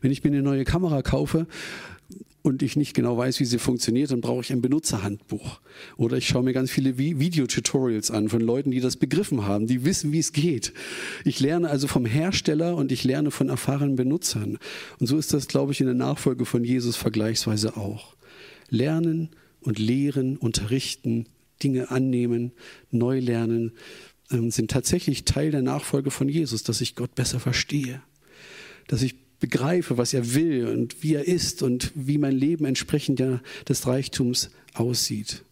Wenn 0.00 0.10
ich 0.10 0.22
mir 0.24 0.30
eine 0.30 0.42
neue 0.42 0.64
Kamera 0.64 1.02
kaufe 1.02 1.46
und 2.42 2.62
ich 2.62 2.76
nicht 2.76 2.94
genau 2.94 3.16
weiß, 3.16 3.40
wie 3.40 3.44
sie 3.44 3.58
funktioniert, 3.58 4.10
dann 4.10 4.20
brauche 4.20 4.40
ich 4.40 4.52
ein 4.52 4.62
Benutzerhandbuch. 4.62 5.60
Oder 5.96 6.16
ich 6.16 6.28
schaue 6.28 6.44
mir 6.44 6.52
ganz 6.52 6.70
viele 6.70 6.96
Videotutorials 6.96 8.10
an 8.10 8.28
von 8.28 8.40
Leuten, 8.40 8.70
die 8.70 8.80
das 8.80 8.96
begriffen 8.96 9.46
haben, 9.46 9.66
die 9.66 9.84
wissen, 9.84 10.12
wie 10.12 10.20
es 10.20 10.32
geht. 10.32 10.72
Ich 11.24 11.40
lerne 11.40 11.68
also 11.68 11.88
vom 11.88 12.06
Hersteller 12.06 12.76
und 12.76 12.92
ich 12.92 13.04
lerne 13.04 13.30
von 13.30 13.48
erfahrenen 13.48 13.96
Benutzern. 13.96 14.58
Und 15.00 15.06
so 15.06 15.18
ist 15.18 15.34
das, 15.34 15.48
glaube 15.48 15.72
ich, 15.72 15.80
in 15.80 15.86
der 15.86 15.94
Nachfolge 15.94 16.44
von 16.44 16.64
Jesus 16.64 16.96
vergleichsweise 16.96 17.76
auch. 17.76 18.14
Lernen 18.68 19.30
und 19.60 19.78
lehren, 19.78 20.36
unterrichten, 20.36 21.26
Dinge 21.62 21.90
annehmen, 21.90 22.52
neu 22.90 23.18
lernen, 23.18 23.72
ähm, 24.30 24.50
sind 24.50 24.70
tatsächlich 24.70 25.24
Teil 25.24 25.50
der 25.50 25.62
Nachfolge 25.62 26.10
von 26.10 26.28
Jesus, 26.28 26.62
dass 26.62 26.80
ich 26.80 26.94
Gott 26.94 27.14
besser 27.14 27.40
verstehe, 27.40 28.02
dass 28.88 29.02
ich 29.02 29.14
begreife, 29.38 29.98
was 29.98 30.14
er 30.14 30.34
will 30.34 30.66
und 30.66 31.02
wie 31.02 31.14
er 31.14 31.26
ist 31.26 31.62
und 31.62 31.92
wie 31.94 32.18
mein 32.18 32.36
Leben 32.36 32.64
entsprechend 32.64 33.20
ja 33.20 33.40
des 33.68 33.86
Reichtums 33.86 34.50
aussieht. 34.74 35.44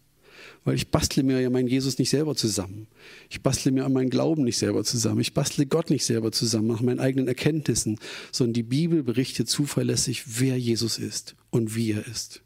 Weil 0.63 0.75
ich 0.75 0.89
bastle 0.89 1.21
mir 1.21 1.39
ja 1.39 1.51
meinen 1.51 1.67
Jesus 1.67 1.99
nicht 1.99 2.09
selber 2.09 2.35
zusammen. 2.35 2.87
Ich 3.29 3.43
bastle 3.43 3.71
mir 3.71 3.87
meinen 3.87 4.09
Glauben 4.09 4.43
nicht 4.43 4.57
selber 4.57 4.83
zusammen. 4.83 5.21
Ich 5.21 5.35
bastle 5.35 5.67
Gott 5.67 5.91
nicht 5.91 6.03
selber 6.03 6.31
zusammen 6.31 6.67
nach 6.67 6.81
meinen 6.81 6.99
eigenen 6.99 7.27
Erkenntnissen, 7.27 7.99
sondern 8.31 8.53
die 8.53 8.63
Bibel 8.63 9.03
berichtet 9.03 9.47
zuverlässig, 9.47 10.39
wer 10.39 10.57
Jesus 10.57 10.97
ist 10.97 11.35
und 11.51 11.75
wie 11.75 11.91
er 11.91 12.07
ist. 12.07 12.41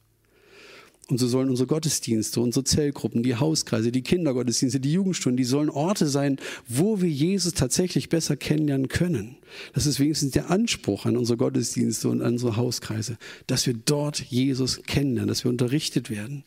Und 1.09 1.17
so 1.17 1.27
sollen 1.27 1.49
unsere 1.49 1.65
Gottesdienste, 1.65 2.39
unsere 2.39 2.63
Zellgruppen, 2.63 3.23
die 3.23 3.35
Hauskreise, 3.35 3.91
die 3.91 4.03
Kindergottesdienste, 4.03 4.79
die 4.79 4.93
Jugendstunden, 4.93 5.37
die 5.37 5.43
sollen 5.43 5.71
Orte 5.71 6.05
sein, 6.05 6.37
wo 6.67 7.01
wir 7.01 7.09
Jesus 7.09 7.55
tatsächlich 7.55 8.09
besser 8.09 8.37
kennenlernen 8.37 8.89
können. 8.89 9.37
Das 9.73 9.87
ist 9.87 9.99
wenigstens 9.99 10.31
der 10.31 10.51
Anspruch 10.51 11.07
an 11.07 11.17
unsere 11.17 11.37
Gottesdienste 11.37 12.09
und 12.09 12.21
an 12.21 12.33
unsere 12.33 12.57
Hauskreise, 12.57 13.17
dass 13.47 13.65
wir 13.65 13.73
dort 13.73 14.21
Jesus 14.21 14.83
kennenlernen, 14.83 15.29
dass 15.29 15.43
wir 15.43 15.49
unterrichtet 15.49 16.11
werden. 16.11 16.43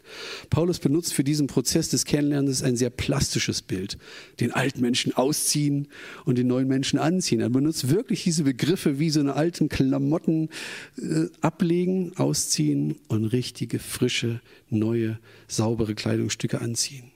Paulus 0.49 0.79
benutzt 0.79 1.13
für 1.13 1.25
diesen 1.25 1.49
Prozess 1.49 1.89
des 1.89 2.05
Kennenlernens 2.05 2.63
ein 2.63 2.77
sehr 2.77 2.91
plastisches 2.91 3.63
Bild. 3.63 3.99
Den 4.39 4.53
alten 4.53 4.81
Menschen 4.81 5.13
ausziehen 5.13 5.89
und 6.25 6.39
den 6.39 6.47
neuen 6.47 6.69
Menschen 6.69 7.01
anziehen. 7.01 7.41
Er 7.41 7.51
benutzt 7.51 7.91
wirklich 7.91 8.23
diese 8.23 8.45
Begriffe 8.45 9.01
wie 9.01 9.11
so 9.11 9.19
eine 9.19 9.35
alten 9.35 9.69
Klamotten 9.69 10.51
äh, 10.99 11.27
ablegen, 11.41 12.13
ausziehen 12.17 12.95
und 13.09 13.25
richtige, 13.25 13.81
frische, 13.81 14.41
neue, 14.69 15.19
saubere 15.49 15.95
Kleidungsstücke 15.95 16.61
anziehen. 16.61 17.13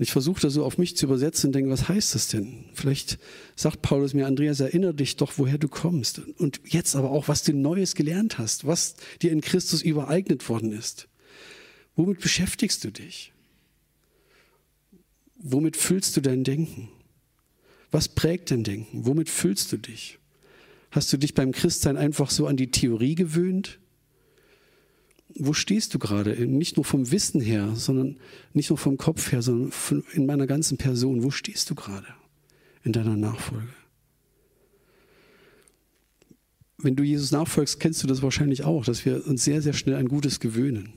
Und 0.00 0.04
ich 0.04 0.12
versuche 0.12 0.40
das 0.40 0.54
so 0.54 0.64
auf 0.64 0.78
mich 0.78 0.96
zu 0.96 1.04
übersetzen 1.04 1.48
und 1.48 1.52
denke, 1.52 1.70
was 1.70 1.88
heißt 1.88 2.14
das 2.14 2.28
denn? 2.28 2.64
Vielleicht 2.72 3.18
sagt 3.54 3.82
Paulus 3.82 4.14
mir, 4.14 4.26
Andreas, 4.26 4.60
erinnere 4.60 4.94
dich 4.94 5.16
doch, 5.16 5.34
woher 5.36 5.58
du 5.58 5.68
kommst. 5.68 6.20
Und 6.38 6.58
jetzt 6.64 6.96
aber 6.96 7.10
auch, 7.10 7.28
was 7.28 7.42
du 7.42 7.52
Neues 7.52 7.94
gelernt 7.94 8.38
hast, 8.38 8.66
was 8.66 8.94
dir 9.20 9.30
in 9.30 9.42
Christus 9.42 9.82
übereignet 9.82 10.48
worden 10.48 10.72
ist. 10.72 11.06
Womit 11.96 12.20
beschäftigst 12.20 12.82
du 12.82 12.90
dich? 12.90 13.34
Womit 15.36 15.76
füllst 15.76 16.16
du 16.16 16.22
dein 16.22 16.44
Denken? 16.44 16.88
Was 17.90 18.08
prägt 18.08 18.50
dein 18.50 18.64
Denken? 18.64 19.04
Womit 19.04 19.28
füllst 19.28 19.70
du 19.70 19.76
dich? 19.76 20.18
Hast 20.90 21.12
du 21.12 21.18
dich 21.18 21.34
beim 21.34 21.52
Christsein 21.52 21.98
einfach 21.98 22.30
so 22.30 22.46
an 22.46 22.56
die 22.56 22.70
Theorie 22.70 23.16
gewöhnt? 23.16 23.78
Wo 25.36 25.52
stehst 25.52 25.94
du 25.94 25.98
gerade? 25.98 26.46
Nicht 26.46 26.76
nur 26.76 26.84
vom 26.84 27.10
Wissen 27.10 27.40
her, 27.40 27.74
sondern 27.74 28.18
nicht 28.52 28.70
nur 28.70 28.78
vom 28.78 28.96
Kopf 28.96 29.32
her, 29.32 29.42
sondern 29.42 29.72
in 30.12 30.26
meiner 30.26 30.46
ganzen 30.46 30.78
Person. 30.78 31.22
Wo 31.22 31.30
stehst 31.30 31.70
du 31.70 31.74
gerade 31.74 32.06
in 32.82 32.92
deiner 32.92 33.16
Nachfolge? 33.16 33.68
Wenn 36.78 36.96
du 36.96 37.02
Jesus 37.02 37.30
nachfolgst, 37.30 37.78
kennst 37.78 38.02
du 38.02 38.06
das 38.06 38.22
wahrscheinlich 38.22 38.64
auch, 38.64 38.84
dass 38.84 39.04
wir 39.04 39.26
uns 39.26 39.44
sehr, 39.44 39.60
sehr 39.60 39.74
schnell 39.74 39.96
ein 39.96 40.08
Gutes 40.08 40.40
gewöhnen. 40.40 40.94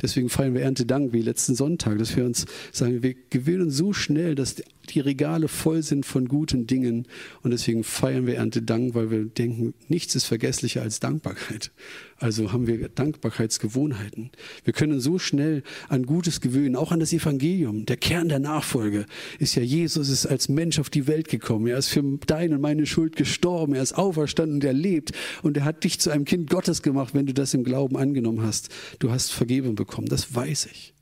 Deswegen 0.00 0.28
feiern 0.28 0.54
wir 0.54 0.62
Erntedank 0.62 1.12
wie 1.12 1.22
letzten 1.22 1.54
Sonntag, 1.54 1.98
dass 1.98 2.16
wir 2.16 2.24
uns 2.24 2.46
sagen, 2.70 3.02
wir 3.02 3.14
gewöhnen 3.30 3.70
so 3.70 3.92
schnell, 3.92 4.34
dass 4.34 4.56
die 4.86 5.00
Regale 5.00 5.48
voll 5.48 5.82
sind 5.82 6.06
von 6.06 6.26
guten 6.28 6.66
Dingen. 6.66 7.06
Und 7.42 7.50
deswegen 7.50 7.84
feiern 7.84 8.26
wir 8.26 8.36
Erntedank, 8.36 8.94
weil 8.94 9.10
wir 9.10 9.24
denken, 9.24 9.74
nichts 9.88 10.14
ist 10.14 10.26
vergesslicher 10.26 10.82
als 10.82 11.00
Dankbarkeit. 11.00 11.72
Also 12.18 12.52
haben 12.52 12.66
wir 12.66 12.88
Dankbarkeitsgewohnheiten. 12.88 14.30
Wir 14.64 14.72
können 14.72 15.00
so 15.00 15.18
schnell 15.18 15.62
an 15.88 16.06
Gutes 16.06 16.40
gewöhnen, 16.40 16.74
auch 16.74 16.90
an 16.90 17.00
das 17.00 17.12
Evangelium. 17.12 17.84
Der 17.84 17.98
Kern 17.98 18.28
der 18.28 18.38
Nachfolge 18.38 19.06
ist 19.38 19.54
ja, 19.54 19.62
Jesus 19.62 20.08
ist 20.08 20.24
als 20.24 20.48
Mensch 20.48 20.78
auf 20.78 20.88
die 20.88 21.06
Welt 21.06 21.28
gekommen. 21.28 21.66
Er 21.66 21.78
ist 21.78 21.88
für 21.88 22.02
deine 22.26 22.54
und 22.54 22.62
meine 22.62 22.86
Schuld 22.86 23.16
gestorben. 23.16 23.74
Er 23.74 23.82
ist 23.82 23.92
auferstanden 23.92 24.56
und 24.56 24.64
er 24.64 24.72
lebt. 24.72 25.12
Und 25.42 25.56
er 25.58 25.64
hat 25.64 25.84
dich 25.84 26.00
zu 26.00 26.10
einem 26.10 26.24
Kind 26.24 26.48
Gottes 26.48 26.82
gemacht, 26.82 27.14
wenn 27.14 27.26
du 27.26 27.34
das 27.34 27.52
im 27.52 27.64
Glauben 27.64 27.96
angenommen 27.96 28.42
hast. 28.42 28.70
Du 28.98 29.10
hast 29.10 29.32
Vergebung 29.32 29.74
bekommen. 29.74 30.08
Das 30.08 30.34
weiß 30.34 30.68
ich. 30.72 30.94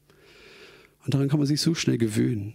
Und 1.05 1.15
daran 1.15 1.29
kann 1.29 1.39
man 1.39 1.47
sich 1.47 1.61
so 1.61 1.75
schnell 1.75 1.99
gewöhnen. 1.99 2.55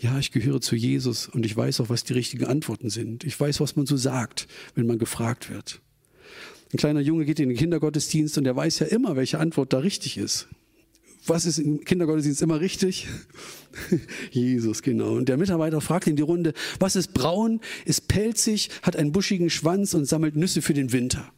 Ja, 0.00 0.18
ich 0.18 0.32
gehöre 0.32 0.62
zu 0.62 0.76
Jesus 0.76 1.28
und 1.28 1.44
ich 1.44 1.54
weiß 1.54 1.82
auch, 1.82 1.90
was 1.90 2.04
die 2.04 2.14
richtigen 2.14 2.46
Antworten 2.46 2.88
sind. 2.88 3.22
Ich 3.24 3.38
weiß, 3.38 3.60
was 3.60 3.76
man 3.76 3.84
so 3.84 3.98
sagt, 3.98 4.48
wenn 4.74 4.86
man 4.86 4.98
gefragt 4.98 5.50
wird. 5.50 5.82
Ein 6.72 6.78
kleiner 6.78 7.00
Junge 7.00 7.26
geht 7.26 7.38
in 7.38 7.50
den 7.50 7.58
Kindergottesdienst 7.58 8.38
und 8.38 8.46
er 8.46 8.56
weiß 8.56 8.78
ja 8.78 8.86
immer, 8.86 9.14
welche 9.16 9.38
Antwort 9.38 9.74
da 9.74 9.78
richtig 9.78 10.16
ist. 10.16 10.48
Was 11.26 11.44
ist 11.44 11.58
im 11.58 11.84
Kindergottesdienst 11.84 12.40
immer 12.40 12.60
richtig? 12.60 13.08
Jesus, 14.30 14.80
genau. 14.80 15.16
Und 15.16 15.28
der 15.28 15.36
Mitarbeiter 15.36 15.82
fragt 15.82 16.06
in 16.06 16.16
die 16.16 16.22
Runde, 16.22 16.54
was 16.78 16.96
ist 16.96 17.12
braun, 17.12 17.60
ist 17.84 18.08
pelzig, 18.08 18.70
hat 18.80 18.96
einen 18.96 19.12
buschigen 19.12 19.50
Schwanz 19.50 19.92
und 19.92 20.06
sammelt 20.06 20.34
Nüsse 20.34 20.62
für 20.62 20.72
den 20.72 20.92
Winter? 20.92 21.30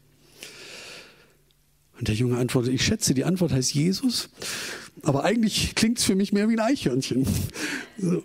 Und 1.99 2.07
der 2.07 2.15
Junge 2.15 2.37
antwortet, 2.37 2.73
ich 2.73 2.85
schätze, 2.85 3.13
die 3.13 3.25
Antwort 3.25 3.53
heißt 3.53 3.75
Jesus, 3.75 4.29
aber 5.03 5.25
eigentlich 5.25 5.75
klingt 5.75 5.99
es 5.99 6.05
für 6.05 6.15
mich 6.15 6.33
mehr 6.33 6.49
wie 6.49 6.55
ein 6.55 6.61
Eichhörnchen. 6.61 7.27
So 7.99 8.25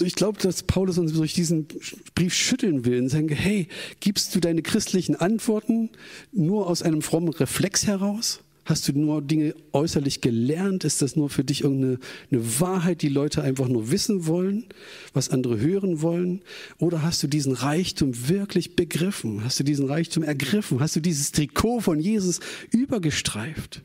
ich 0.00 0.14
glaube, 0.14 0.40
dass 0.40 0.62
Paulus 0.62 0.98
uns 0.98 1.12
durch 1.12 1.34
diesen 1.34 1.66
Brief 2.14 2.34
schütteln 2.34 2.84
will 2.84 3.02
und 3.02 3.08
sagen, 3.08 3.28
hey, 3.28 3.68
gibst 4.00 4.34
du 4.34 4.40
deine 4.40 4.62
christlichen 4.62 5.16
Antworten 5.16 5.90
nur 6.32 6.68
aus 6.68 6.82
einem 6.82 7.02
frommen 7.02 7.30
Reflex 7.30 7.86
heraus? 7.86 8.40
Hast 8.64 8.88
du 8.88 8.92
nur 8.92 9.20
Dinge 9.20 9.54
äußerlich 9.72 10.22
gelernt? 10.22 10.84
Ist 10.84 11.02
das 11.02 11.16
nur 11.16 11.28
für 11.28 11.44
dich 11.44 11.64
irgendeine 11.64 11.98
eine 12.30 12.60
Wahrheit, 12.60 13.02
die 13.02 13.10
Leute 13.10 13.42
einfach 13.42 13.68
nur 13.68 13.90
wissen 13.90 14.26
wollen, 14.26 14.64
was 15.12 15.28
andere 15.28 15.60
hören 15.60 16.00
wollen? 16.00 16.40
Oder 16.78 17.02
hast 17.02 17.22
du 17.22 17.26
diesen 17.26 17.52
Reichtum 17.52 18.28
wirklich 18.28 18.74
begriffen? 18.74 19.44
Hast 19.44 19.60
du 19.60 19.64
diesen 19.64 19.86
Reichtum 19.86 20.22
ergriffen? 20.22 20.80
Hast 20.80 20.96
du 20.96 21.00
dieses 21.00 21.30
Trikot 21.32 21.80
von 21.80 22.00
Jesus 22.00 22.40
übergestreift? 22.70 23.82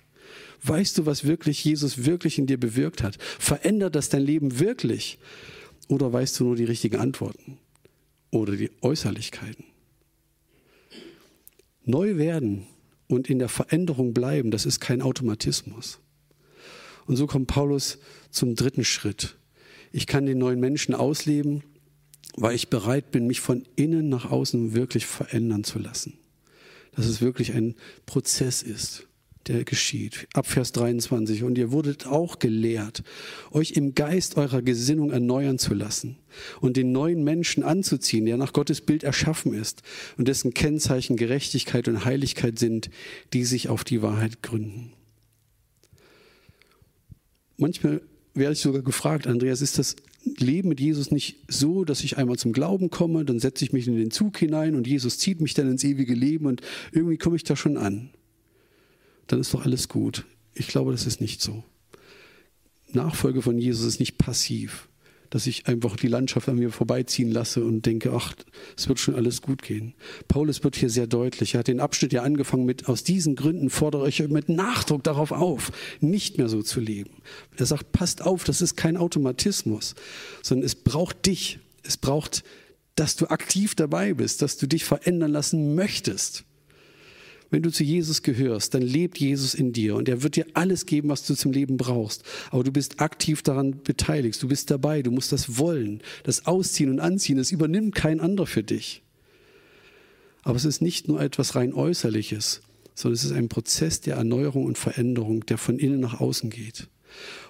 Weißt 0.63 0.97
du, 0.97 1.05
was 1.05 1.25
wirklich 1.25 1.63
Jesus 1.63 2.05
wirklich 2.05 2.37
in 2.39 2.47
dir 2.47 2.57
bewirkt 2.57 3.03
hat? 3.03 3.17
Verändert 3.37 3.95
das 3.95 4.07
dein 4.07 4.21
Leben 4.21 4.59
wirklich? 4.59 5.19
Oder 5.89 6.13
weißt 6.13 6.39
du 6.39 6.45
nur 6.45 6.55
die 6.55 6.65
richtigen 6.65 6.97
Antworten? 6.97 7.57
Oder 8.31 8.55
die 8.55 8.71
Äußerlichkeiten? 8.81 9.65
Neu 11.83 12.17
werden 12.17 12.67
und 13.07 13.29
in 13.29 13.39
der 13.39 13.49
Veränderung 13.49 14.13
bleiben, 14.13 14.51
das 14.51 14.67
ist 14.67 14.79
kein 14.79 15.01
Automatismus. 15.01 15.99
Und 17.07 17.15
so 17.15 17.25
kommt 17.25 17.47
Paulus 17.47 17.97
zum 18.29 18.53
dritten 18.53 18.85
Schritt. 18.85 19.35
Ich 19.91 20.05
kann 20.05 20.27
den 20.27 20.37
neuen 20.37 20.59
Menschen 20.59 20.93
ausleben, 20.93 21.63
weil 22.35 22.53
ich 22.53 22.69
bereit 22.69 23.09
bin, 23.09 23.25
mich 23.25 23.39
von 23.39 23.67
innen 23.75 24.09
nach 24.09 24.29
außen 24.29 24.75
wirklich 24.75 25.07
verändern 25.07 25.63
zu 25.63 25.79
lassen. 25.79 26.19
Dass 26.95 27.07
es 27.07 27.19
wirklich 27.19 27.53
ein 27.53 27.75
Prozess 28.05 28.61
ist 28.61 29.08
der 29.47 29.63
geschieht. 29.63 30.27
Ab 30.33 30.47
Vers 30.47 30.71
23. 30.73 31.43
Und 31.43 31.57
ihr 31.57 31.71
wurdet 31.71 32.05
auch 32.05 32.39
gelehrt, 32.39 33.03
euch 33.51 33.71
im 33.71 33.95
Geist 33.95 34.37
eurer 34.37 34.61
Gesinnung 34.61 35.11
erneuern 35.11 35.57
zu 35.57 35.73
lassen 35.73 36.17
und 36.61 36.77
den 36.77 36.91
neuen 36.91 37.23
Menschen 37.23 37.63
anzuziehen, 37.63 38.25
der 38.25 38.37
nach 38.37 38.53
Gottes 38.53 38.81
Bild 38.81 39.03
erschaffen 39.03 39.53
ist 39.53 39.81
und 40.17 40.27
dessen 40.27 40.53
Kennzeichen 40.53 41.15
Gerechtigkeit 41.15 41.87
und 41.87 42.05
Heiligkeit 42.05 42.59
sind, 42.59 42.89
die 43.33 43.43
sich 43.43 43.69
auf 43.69 43.83
die 43.83 44.01
Wahrheit 44.01 44.43
gründen. 44.43 44.93
Manchmal 47.57 48.01
werde 48.35 48.53
ich 48.53 48.59
sogar 48.59 48.83
gefragt, 48.83 49.27
Andreas, 49.27 49.61
ist 49.61 49.79
das 49.79 49.95
Leben 50.23 50.69
mit 50.69 50.79
Jesus 50.79 51.11
nicht 51.11 51.37
so, 51.47 51.85
dass 51.85 52.03
ich 52.03 52.17
einmal 52.17 52.37
zum 52.37 52.53
Glauben 52.53 52.89
komme, 52.89 53.25
dann 53.25 53.39
setze 53.39 53.65
ich 53.65 53.73
mich 53.73 53.87
in 53.87 53.97
den 53.97 54.11
Zug 54.11 54.37
hinein 54.37 54.75
und 54.75 54.85
Jesus 54.85 55.17
zieht 55.17 55.41
mich 55.41 55.53
dann 55.53 55.69
ins 55.69 55.83
ewige 55.83 56.13
Leben 56.13 56.45
und 56.45 56.61
irgendwie 56.91 57.17
komme 57.17 57.35
ich 57.35 57.43
da 57.43 57.55
schon 57.55 57.77
an 57.77 58.11
dann 59.29 59.39
ist 59.39 59.53
doch 59.53 59.63
alles 59.63 59.87
gut. 59.87 60.25
Ich 60.53 60.67
glaube, 60.67 60.91
das 60.91 61.05
ist 61.05 61.21
nicht 61.21 61.41
so. 61.41 61.63
Nachfolge 62.91 63.41
von 63.41 63.57
Jesus 63.57 63.85
ist 63.85 63.99
nicht 63.99 64.17
passiv, 64.17 64.89
dass 65.29 65.45
ich 65.45 65.67
einfach 65.67 65.95
die 65.95 66.07
Landschaft 66.07 66.49
an 66.49 66.57
mir 66.57 66.71
vorbeiziehen 66.71 67.29
lasse 67.29 67.63
und 67.63 67.85
denke, 67.85 68.11
ach, 68.11 68.33
es 68.75 68.89
wird 68.89 68.99
schon 68.99 69.13
alles 69.13 69.43
gut 69.43 69.61
gehen. 69.61 69.93
Paulus 70.27 70.63
wird 70.63 70.75
hier 70.75 70.89
sehr 70.89 71.05
deutlich. 71.05 71.53
Er 71.53 71.59
hat 71.59 71.67
den 71.67 71.79
Abschnitt 71.79 72.11
ja 72.11 72.23
angefangen 72.23 72.65
mit, 72.65 72.89
aus 72.89 73.03
diesen 73.03 73.35
Gründen 73.35 73.69
fordere 73.69 74.09
ich 74.09 74.23
euch 74.23 74.29
mit 74.29 74.49
Nachdruck 74.49 75.03
darauf 75.03 75.31
auf, 75.31 75.71
nicht 76.01 76.39
mehr 76.39 76.49
so 76.49 76.63
zu 76.63 76.79
leben. 76.79 77.11
Er 77.57 77.67
sagt, 77.67 77.91
passt 77.91 78.23
auf, 78.23 78.43
das 78.43 78.63
ist 78.63 78.75
kein 78.75 78.97
Automatismus, 78.97 79.93
sondern 80.41 80.65
es 80.65 80.73
braucht 80.73 81.27
dich. 81.27 81.59
Es 81.83 81.97
braucht, 81.97 82.43
dass 82.95 83.15
du 83.15 83.27
aktiv 83.27 83.75
dabei 83.75 84.15
bist, 84.15 84.41
dass 84.41 84.57
du 84.57 84.67
dich 84.67 84.83
verändern 84.83 85.31
lassen 85.31 85.75
möchtest. 85.75 86.43
Wenn 87.51 87.63
du 87.63 87.71
zu 87.71 87.83
Jesus 87.83 88.21
gehörst, 88.21 88.73
dann 88.73 88.83
lebt 88.83 89.17
Jesus 89.17 89.55
in 89.55 89.73
dir 89.73 89.95
und 89.95 90.07
er 90.07 90.21
wird 90.21 90.35
dir 90.35 90.45
alles 90.53 90.85
geben, 90.85 91.09
was 91.09 91.25
du 91.25 91.35
zum 91.35 91.51
Leben 91.51 91.77
brauchst. 91.77 92.23
Aber 92.51 92.63
du 92.63 92.71
bist 92.71 93.01
aktiv 93.01 93.41
daran 93.41 93.81
beteiligt, 93.83 94.41
du 94.41 94.47
bist 94.47 94.69
dabei, 94.69 95.01
du 95.01 95.11
musst 95.11 95.31
das 95.31 95.57
wollen, 95.57 96.01
das 96.23 96.45
Ausziehen 96.45 96.91
und 96.91 96.99
Anziehen, 96.99 97.37
das 97.37 97.51
übernimmt 97.51 97.95
kein 97.95 98.19
anderer 98.19 98.45
für 98.45 98.63
dich. 98.63 99.01
Aber 100.43 100.55
es 100.55 100.65
ist 100.65 100.81
nicht 100.81 101.07
nur 101.07 101.21
etwas 101.21 101.55
rein 101.55 101.73
Äußerliches, 101.73 102.61
sondern 102.93 103.15
es 103.15 103.23
ist 103.23 103.31
ein 103.31 103.49
Prozess 103.49 104.01
der 104.01 104.15
Erneuerung 104.15 104.65
und 104.65 104.77
Veränderung, 104.77 105.45
der 105.45 105.57
von 105.57 105.79
innen 105.79 105.99
nach 105.99 106.19
außen 106.19 106.49
geht. 106.49 106.87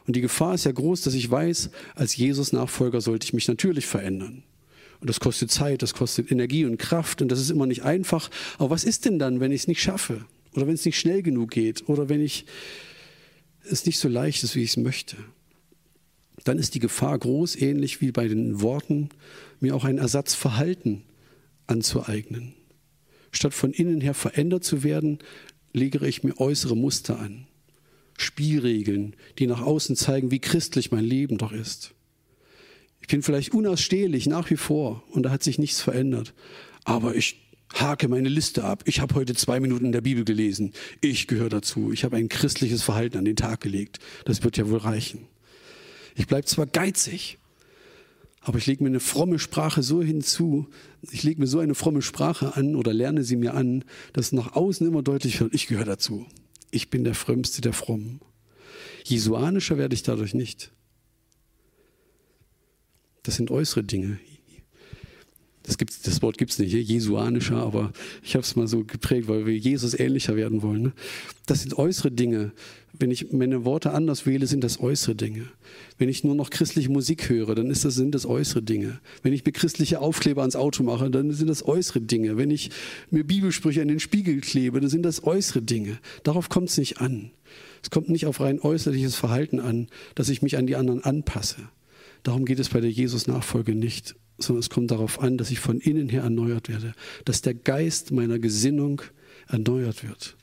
Und 0.07 0.15
die 0.15 0.21
Gefahr 0.21 0.55
ist 0.55 0.63
ja 0.63 0.71
groß, 0.71 1.01
dass 1.01 1.13
ich 1.13 1.29
weiß, 1.29 1.71
als 1.95 2.15
Jesus-Nachfolger 2.15 3.01
sollte 3.01 3.25
ich 3.25 3.33
mich 3.33 3.47
natürlich 3.47 3.85
verändern. 3.85 4.43
Und 5.01 5.09
das 5.09 5.19
kostet 5.19 5.51
Zeit, 5.51 5.81
das 5.81 5.93
kostet 5.93 6.31
Energie 6.31 6.65
und 6.65 6.77
Kraft 6.77 7.21
und 7.21 7.29
das 7.29 7.39
ist 7.39 7.49
immer 7.49 7.65
nicht 7.65 7.83
einfach. 7.83 8.29
Aber 8.57 8.69
was 8.69 8.83
ist 8.83 9.05
denn 9.05 9.17
dann, 9.19 9.39
wenn 9.39 9.51
ich 9.51 9.61
es 9.61 9.67
nicht 9.67 9.81
schaffe? 9.81 10.25
Oder 10.53 10.67
wenn 10.67 10.73
es 10.73 10.85
nicht 10.85 10.99
schnell 10.99 11.21
genug 11.21 11.51
geht? 11.51 11.87
Oder 11.87 12.09
wenn 12.09 12.21
ich 12.21 12.45
es 13.69 13.85
nicht 13.85 13.99
so 13.99 14.09
leicht 14.09 14.43
ist, 14.43 14.55
wie 14.55 14.63
ich 14.63 14.71
es 14.71 14.77
möchte? 14.77 15.15
Dann 16.43 16.57
ist 16.57 16.75
die 16.75 16.79
Gefahr 16.79 17.17
groß, 17.17 17.55
ähnlich 17.57 18.01
wie 18.01 18.11
bei 18.11 18.27
den 18.27 18.61
Worten, 18.61 19.09
mir 19.59 19.75
auch 19.75 19.85
ein 19.85 19.97
Ersatzverhalten 19.97 21.03
anzueignen. 21.67 22.53
Statt 23.31 23.53
von 23.53 23.71
innen 23.71 24.01
her 24.01 24.13
verändert 24.13 24.63
zu 24.63 24.83
werden, 24.83 25.19
lege 25.73 26.05
ich 26.07 26.23
mir 26.23 26.39
äußere 26.39 26.75
Muster 26.75 27.19
an. 27.19 27.45
Spielregeln, 28.17 29.15
die 29.37 29.47
nach 29.47 29.61
außen 29.61 29.95
zeigen, 29.95 30.31
wie 30.31 30.39
christlich 30.39 30.91
mein 30.91 31.05
Leben 31.05 31.37
doch 31.37 31.51
ist. 31.51 31.93
Ich 33.09 33.11
bin 33.11 33.23
vielleicht 33.23 33.55
unausstehlich 33.55 34.27
nach 34.27 34.51
wie 34.51 34.55
vor 34.55 35.01
und 35.09 35.23
da 35.23 35.31
hat 35.31 35.41
sich 35.41 35.57
nichts 35.57 35.81
verändert. 35.81 36.35
Aber 36.83 37.15
ich 37.15 37.41
hake 37.73 38.07
meine 38.07 38.29
Liste 38.29 38.63
ab. 38.63 38.83
Ich 38.85 38.99
habe 38.99 39.15
heute 39.15 39.33
zwei 39.33 39.59
Minuten 39.59 39.85
in 39.85 39.91
der 39.91 40.01
Bibel 40.01 40.23
gelesen. 40.23 40.73
Ich 41.01 41.25
gehöre 41.25 41.49
dazu. 41.49 41.91
Ich 41.91 42.03
habe 42.03 42.17
ein 42.17 42.29
christliches 42.29 42.83
Verhalten 42.83 43.17
an 43.17 43.25
den 43.25 43.35
Tag 43.35 43.61
gelegt. 43.61 43.97
Das 44.25 44.43
wird 44.43 44.57
ja 44.57 44.69
wohl 44.69 44.77
reichen. 44.77 45.25
Ich 46.13 46.27
bleibe 46.27 46.45
zwar 46.45 46.67
geizig, 46.67 47.39
aber 48.41 48.59
ich 48.59 48.67
lege 48.67 48.83
mir 48.83 48.89
eine 48.89 48.99
fromme 48.99 49.39
Sprache 49.39 49.81
so 49.81 50.03
hinzu, 50.03 50.67
ich 51.09 51.23
lege 51.23 51.41
mir 51.41 51.47
so 51.47 51.57
eine 51.57 51.73
fromme 51.73 52.03
Sprache 52.03 52.55
an 52.57 52.75
oder 52.75 52.93
lerne 52.93 53.23
sie 53.23 53.37
mir 53.37 53.55
an, 53.55 53.85
dass 54.13 54.33
nach 54.33 54.53
außen 54.55 54.85
immer 54.85 55.01
deutlich 55.01 55.41
wird, 55.41 55.55
ich 55.55 55.65
gehöre 55.65 55.85
dazu. 55.85 56.27
Ich 56.69 56.91
bin 56.91 57.03
der 57.05 57.15
Frömmste 57.15 57.61
der 57.61 57.73
Frommen. 57.73 58.21
Jesuanischer 59.03 59.79
werde 59.79 59.95
ich 59.95 60.03
dadurch 60.03 60.35
nicht. 60.35 60.71
Das 63.23 63.35
sind 63.35 63.51
äußere 63.51 63.83
Dinge. 63.83 64.19
Das, 65.63 65.77
gibt's, 65.77 66.01
das 66.01 66.23
Wort 66.23 66.39
gibt 66.39 66.49
es 66.49 66.57
nicht, 66.57 66.73
jesuanischer, 66.73 67.57
aber 67.57 67.91
ich 68.23 68.33
habe 68.33 68.43
es 68.43 68.55
mal 68.55 68.67
so 68.67 68.83
geprägt, 68.83 69.27
weil 69.27 69.45
wir 69.45 69.55
Jesus 69.55 69.93
ähnlicher 69.93 70.35
werden 70.35 70.63
wollen. 70.63 70.81
Ne? 70.81 70.93
Das 71.45 71.61
sind 71.61 71.77
äußere 71.77 72.09
Dinge. 72.09 72.53
Wenn 72.97 73.11
ich 73.11 73.31
meine 73.31 73.65
Worte 73.65 73.91
anders 73.91 74.25
wähle, 74.25 74.47
sind 74.47 74.63
das 74.63 74.79
äußere 74.79 75.13
Dinge. 75.13 75.45
Wenn 75.99 76.09
ich 76.09 76.23
nur 76.23 76.33
noch 76.33 76.49
christliche 76.49 76.89
Musik 76.89 77.29
höre, 77.29 77.53
dann 77.53 77.69
ist 77.69 77.85
das, 77.85 77.93
sind 77.93 78.15
das 78.15 78.25
äußere 78.25 78.63
Dinge. 78.63 78.99
Wenn 79.21 79.31
ich 79.31 79.45
mir 79.45 79.51
christliche 79.51 80.01
Aufkleber 80.01 80.41
ans 80.41 80.55
Auto 80.55 80.81
mache, 80.81 81.11
dann 81.11 81.31
sind 81.31 81.47
das 81.47 81.63
äußere 81.63 82.01
Dinge. 82.01 82.35
Wenn 82.35 82.49
ich 82.49 82.71
mir 83.11 83.23
Bibelsprüche 83.23 83.83
an 83.83 83.89
den 83.89 83.99
Spiegel 83.99 84.41
klebe, 84.41 84.79
dann 84.79 84.89
sind 84.89 85.03
das 85.03 85.23
äußere 85.23 85.61
Dinge. 85.61 85.99
Darauf 86.23 86.49
kommt 86.49 86.69
es 86.69 86.77
nicht 86.79 86.99
an. 86.99 87.29
Es 87.83 87.91
kommt 87.91 88.09
nicht 88.09 88.25
auf 88.25 88.39
rein 88.39 88.59
äußerliches 88.59 89.15
Verhalten 89.15 89.59
an, 89.59 89.87
dass 90.15 90.29
ich 90.29 90.41
mich 90.41 90.57
an 90.57 90.65
die 90.65 90.75
anderen 90.75 91.03
anpasse. 91.03 91.69
Darum 92.23 92.45
geht 92.45 92.59
es 92.59 92.69
bei 92.69 92.81
der 92.81 92.91
Jesus-Nachfolge 92.91 93.75
nicht, 93.75 94.15
sondern 94.37 94.59
es 94.59 94.69
kommt 94.69 94.91
darauf 94.91 95.19
an, 95.21 95.37
dass 95.37 95.51
ich 95.51 95.59
von 95.59 95.79
innen 95.79 96.09
her 96.09 96.23
erneuert 96.23 96.69
werde, 96.69 96.93
dass 97.25 97.41
der 97.41 97.53
Geist 97.53 98.11
meiner 98.11 98.39
Gesinnung 98.39 99.01
erneuert 99.47 100.03
wird. 100.03 100.37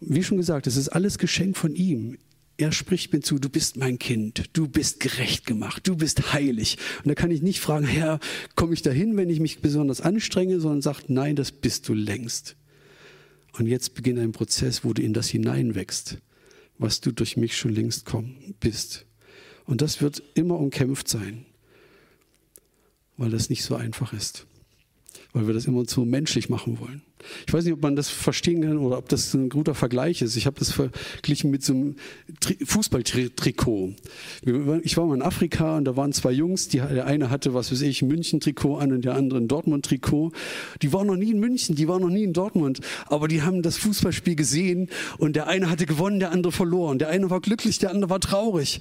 Wie 0.00 0.22
schon 0.22 0.36
gesagt, 0.36 0.66
es 0.66 0.76
ist 0.76 0.88
alles 0.88 1.18
Geschenk 1.18 1.56
von 1.56 1.74
ihm. 1.74 2.18
er 2.58 2.72
spricht 2.72 3.12
mir 3.12 3.20
zu, 3.20 3.38
du 3.38 3.48
bist 3.48 3.76
mein 3.76 3.98
Kind, 3.98 4.44
du 4.54 4.66
bist 4.66 5.00
gerecht 5.00 5.46
gemacht, 5.46 5.86
du 5.86 5.96
bist 5.96 6.32
heilig. 6.32 6.78
Und 7.02 7.08
da 7.08 7.14
kann 7.14 7.30
ich 7.30 7.42
nicht 7.42 7.60
fragen, 7.60 7.86
Herr, 7.86 8.18
komme 8.54 8.72
ich 8.72 8.82
dahin, 8.82 9.16
wenn 9.16 9.28
ich 9.28 9.40
mich 9.40 9.60
besonders 9.60 10.00
anstrenge, 10.00 10.60
sondern 10.60 10.80
sagt, 10.82 11.10
nein, 11.10 11.36
das 11.36 11.52
bist 11.52 11.88
du 11.88 11.94
längst. 11.94 12.56
Und 13.58 13.66
jetzt 13.66 13.94
beginnt 13.94 14.18
ein 14.18 14.32
Prozess, 14.32 14.84
wo 14.84 14.92
du 14.92 15.02
in 15.02 15.12
das 15.12 15.28
hineinwächst, 15.28 16.18
was 16.78 17.00
du 17.00 17.12
durch 17.12 17.36
mich 17.36 17.56
schon 17.56 17.74
längst 17.74 18.04
kommen 18.04 18.54
bist. 18.60 19.06
Und 19.66 19.82
das 19.82 20.00
wird 20.00 20.22
immer 20.34 20.58
umkämpft 20.58 21.08
sein, 21.08 21.44
weil 23.16 23.30
das 23.30 23.50
nicht 23.50 23.64
so 23.64 23.74
einfach 23.74 24.12
ist, 24.12 24.46
weil 25.32 25.46
wir 25.46 25.54
das 25.54 25.66
immer 25.66 25.84
so 25.84 26.04
menschlich 26.04 26.48
machen 26.48 26.78
wollen. 26.78 27.02
Ich 27.46 27.52
weiß 27.52 27.64
nicht, 27.64 27.74
ob 27.74 27.82
man 27.82 27.96
das 27.96 28.08
verstehen 28.08 28.62
kann 28.62 28.78
oder 28.78 28.98
ob 28.98 29.08
das 29.08 29.34
ein 29.34 29.48
guter 29.48 29.74
Vergleich 29.74 30.22
ist. 30.22 30.36
Ich 30.36 30.46
habe 30.46 30.58
das 30.58 30.72
verglichen 30.72 31.50
mit 31.50 31.64
so 31.64 31.72
einem 31.72 31.96
Fußballtrikot. 32.64 33.94
Ich 34.82 34.96
war 34.96 35.06
mal 35.06 35.14
in 35.14 35.22
Afrika 35.22 35.76
und 35.76 35.84
da 35.84 35.96
waren 35.96 36.12
zwei 36.12 36.32
Jungs, 36.32 36.68
die, 36.68 36.78
der 36.78 37.06
eine 37.06 37.30
hatte, 37.30 37.54
was 37.54 37.72
weiß 37.72 37.82
ich, 37.82 38.02
ein 38.02 38.08
München-Trikot 38.08 38.76
an 38.76 38.92
und 38.92 39.04
der 39.04 39.14
andere 39.14 39.40
ein 39.40 39.48
Dortmund-Trikot. 39.48 40.32
Die 40.82 40.92
waren 40.92 41.06
noch 41.06 41.16
nie 41.16 41.30
in 41.30 41.40
München, 41.40 41.76
die 41.76 41.88
waren 41.88 42.02
noch 42.02 42.08
nie 42.08 42.24
in 42.24 42.32
Dortmund, 42.32 42.80
aber 43.06 43.28
die 43.28 43.42
haben 43.42 43.62
das 43.62 43.76
Fußballspiel 43.76 44.36
gesehen 44.36 44.88
und 45.18 45.36
der 45.36 45.46
eine 45.46 45.70
hatte 45.70 45.86
gewonnen, 45.86 46.20
der 46.20 46.32
andere 46.32 46.52
verloren. 46.52 46.98
Der 46.98 47.08
eine 47.08 47.30
war 47.30 47.40
glücklich, 47.40 47.78
der 47.78 47.90
andere 47.90 48.10
war 48.10 48.20
traurig, 48.20 48.80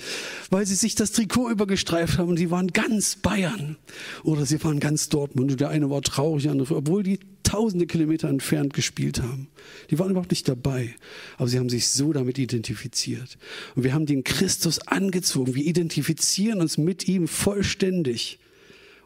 weil 0.50 0.66
sie 0.66 0.76
sich 0.76 0.96
das 0.96 1.12
Trikot 1.12 1.50
übergestreift 1.50 2.18
haben 2.18 2.30
und 2.30 2.38
sie 2.38 2.52
waren 2.52 2.68
ganz 2.68 3.16
Bayern 3.16 3.78
oder 4.24 4.46
sie 4.46 4.64
waren 4.64 4.80
ganz 4.80 5.10
Dortmund 5.10 5.52
und 5.52 5.60
der 5.60 5.70
eine 5.70 5.90
war 5.90 6.02
traurig, 6.02 6.44
der 6.44 6.52
andere, 6.52 6.76
obwohl 6.76 7.04
die 7.04 7.20
tausende 7.46 7.88
Kilometer 7.88 8.28
entfernt 8.28 8.74
gespielt 8.74 9.22
haben. 9.22 9.48
Die 9.90 9.98
waren 10.00 10.12
überhaupt 10.12 10.32
nicht 10.32 10.48
dabei, 10.50 10.94
aber 11.38 11.48
sie 11.48 11.60
haben 11.60 11.70
sich 11.70 11.88
so 11.88 12.12
damit 12.12 12.38
identifiziert. 12.38 13.38
Und 13.76 13.84
wir 13.84 13.94
haben 13.94 14.06
den 14.06 14.26
Christus 14.26 14.80
angezogen. 14.80 15.56
Wir 15.56 15.66
identifizieren 15.66 16.60
uns 16.60 16.78
mit 16.78 17.08
ihm 17.08 17.30
vollständig. 17.30 18.40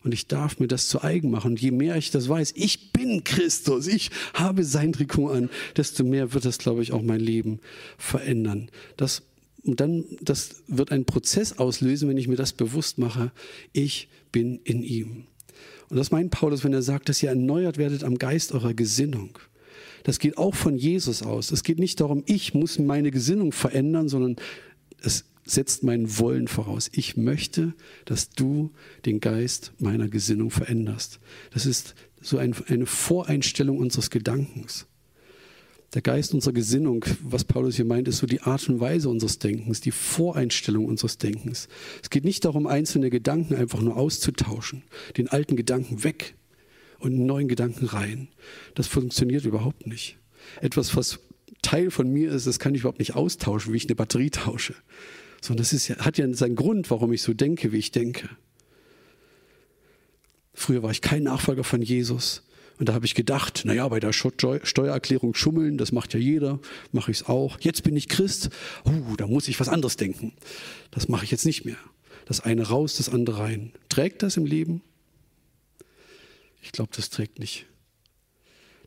Und 0.03 0.13
ich 0.13 0.27
darf 0.27 0.59
mir 0.59 0.67
das 0.67 0.87
zu 0.87 1.03
eigen 1.03 1.29
machen. 1.29 1.51
Und 1.51 1.61
je 1.61 1.71
mehr 1.71 1.97
ich 1.97 2.09
das 2.09 2.29
weiß, 2.29 2.53
ich 2.55 2.93
bin 2.93 3.23
Christus, 3.23 3.87
ich 3.87 4.11
habe 4.33 4.63
sein 4.63 4.93
Trikot 4.93 5.29
an, 5.29 5.49
desto 5.75 6.03
mehr 6.03 6.33
wird 6.33 6.45
das, 6.45 6.57
glaube 6.57 6.81
ich, 6.81 6.93
auch 6.93 7.01
mein 7.01 7.19
Leben 7.19 7.59
verändern. 7.97 8.71
Das, 8.95 9.23
und 9.63 9.81
dann, 9.81 10.05
das 10.21 10.63
wird 10.67 10.91
einen 10.91 11.05
Prozess 11.05 11.57
auslösen, 11.59 12.07
wenn 12.07 12.17
ich 12.17 12.29
mir 12.29 12.37
das 12.37 12.53
bewusst 12.53 12.97
mache. 12.97 13.31
Ich 13.73 14.07
bin 14.31 14.59
in 14.63 14.83
ihm. 14.83 15.25
Und 15.89 15.97
das 15.97 16.11
meint 16.11 16.31
Paulus, 16.31 16.63
wenn 16.63 16.73
er 16.73 16.81
sagt, 16.81 17.09
dass 17.09 17.21
ihr 17.23 17.29
erneuert 17.29 17.77
werdet 17.77 18.03
am 18.03 18.17
Geist 18.17 18.51
eurer 18.51 18.73
Gesinnung. 18.73 19.39
Das 20.03 20.19
geht 20.19 20.37
auch 20.37 20.55
von 20.55 20.77
Jesus 20.77 21.23
aus. 21.23 21.51
Es 21.51 21.63
geht 21.63 21.79
nicht 21.79 21.99
darum, 21.99 22.23
ich 22.25 22.53
muss 22.53 22.79
meine 22.79 23.11
Gesinnung 23.11 23.51
verändern, 23.51 24.07
sondern 24.07 24.35
es 25.01 25.25
setzt 25.45 25.83
mein 25.83 26.19
Wollen 26.19 26.47
voraus. 26.47 26.89
Ich 26.93 27.17
möchte, 27.17 27.73
dass 28.05 28.29
du 28.29 28.71
den 29.05 29.19
Geist 29.19 29.73
meiner 29.79 30.07
Gesinnung 30.07 30.51
veränderst. 30.51 31.19
Das 31.51 31.65
ist 31.65 31.95
so 32.21 32.37
ein, 32.37 32.55
eine 32.67 32.85
Voreinstellung 32.85 33.79
unseres 33.79 34.09
Gedankens. 34.09 34.85
Der 35.93 36.03
Geist 36.03 36.35
unserer 36.35 36.53
Gesinnung, 36.53 37.03
was 37.23 37.43
Paulus 37.43 37.75
hier 37.75 37.85
meint, 37.85 38.07
ist 38.07 38.17
so 38.17 38.27
die 38.27 38.41
Art 38.41 38.69
und 38.69 38.79
Weise 38.79 39.09
unseres 39.09 39.39
Denkens, 39.39 39.81
die 39.81 39.91
Voreinstellung 39.91 40.85
unseres 40.85 41.17
Denkens. 41.17 41.67
Es 42.03 42.11
geht 42.11 42.25
nicht 42.25 42.45
darum, 42.45 42.67
einzelne 42.67 43.09
Gedanken 43.09 43.55
einfach 43.55 43.81
nur 43.81 43.97
auszutauschen, 43.97 44.83
den 45.17 45.29
alten 45.29 45.55
Gedanken 45.55 46.03
weg 46.03 46.35
und 46.99 47.13
einen 47.13 47.25
neuen 47.25 47.47
Gedanken 47.47 47.85
rein. 47.85 48.27
Das 48.75 48.85
funktioniert 48.85 49.45
überhaupt 49.45 49.87
nicht. 49.87 50.17
Etwas, 50.61 50.95
was 50.95 51.19
Teil 51.63 51.89
von 51.89 52.11
mir 52.11 52.31
ist, 52.31 52.45
das 52.45 52.59
kann 52.59 52.75
ich 52.75 52.81
überhaupt 52.81 52.99
nicht 52.99 53.15
austauschen, 53.15 53.73
wie 53.73 53.77
ich 53.77 53.85
eine 53.85 53.95
Batterie 53.95 54.29
tausche. 54.29 54.75
Sondern 55.41 55.63
das 55.63 55.73
ist, 55.73 55.89
hat 55.89 56.17
ja 56.17 56.31
seinen 56.33 56.55
Grund, 56.55 56.91
warum 56.91 57.13
ich 57.13 57.23
so 57.23 57.33
denke, 57.33 57.71
wie 57.71 57.77
ich 57.77 57.91
denke. 57.91 58.29
Früher 60.53 60.83
war 60.83 60.91
ich 60.91 61.01
kein 61.01 61.23
Nachfolger 61.23 61.63
von 61.63 61.81
Jesus. 61.81 62.43
Und 62.79 62.87
da 62.87 62.93
habe 62.93 63.05
ich 63.05 63.13
gedacht, 63.13 63.65
naja, 63.65 63.87
bei 63.89 63.99
der 63.99 64.13
Steuererklärung 64.13 65.35
schummeln, 65.35 65.77
das 65.77 65.91
macht 65.91 66.13
ja 66.13 66.19
jeder, 66.19 66.59
mache 66.93 67.11
ich 67.11 67.17
es 67.17 67.27
auch. 67.27 67.59
Jetzt 67.59 67.83
bin 67.83 67.95
ich 67.97 68.07
Christ, 68.07 68.49
uh, 68.85 69.15
da 69.17 69.27
muss 69.27 69.49
ich 69.49 69.59
was 69.59 69.67
anderes 69.67 69.97
denken. 69.97 70.31
Das 70.89 71.09
mache 71.09 71.25
ich 71.25 71.31
jetzt 71.31 71.45
nicht 71.45 71.65
mehr. 71.65 71.75
Das 72.25 72.39
eine 72.39 72.69
raus, 72.69 72.95
das 72.95 73.09
andere 73.09 73.39
rein. 73.39 73.73
Trägt 73.89 74.23
das 74.23 74.37
im 74.37 74.45
Leben? 74.45 74.81
Ich 76.61 76.71
glaube, 76.71 76.91
das 76.95 77.09
trägt 77.09 77.39
nicht. 77.39 77.65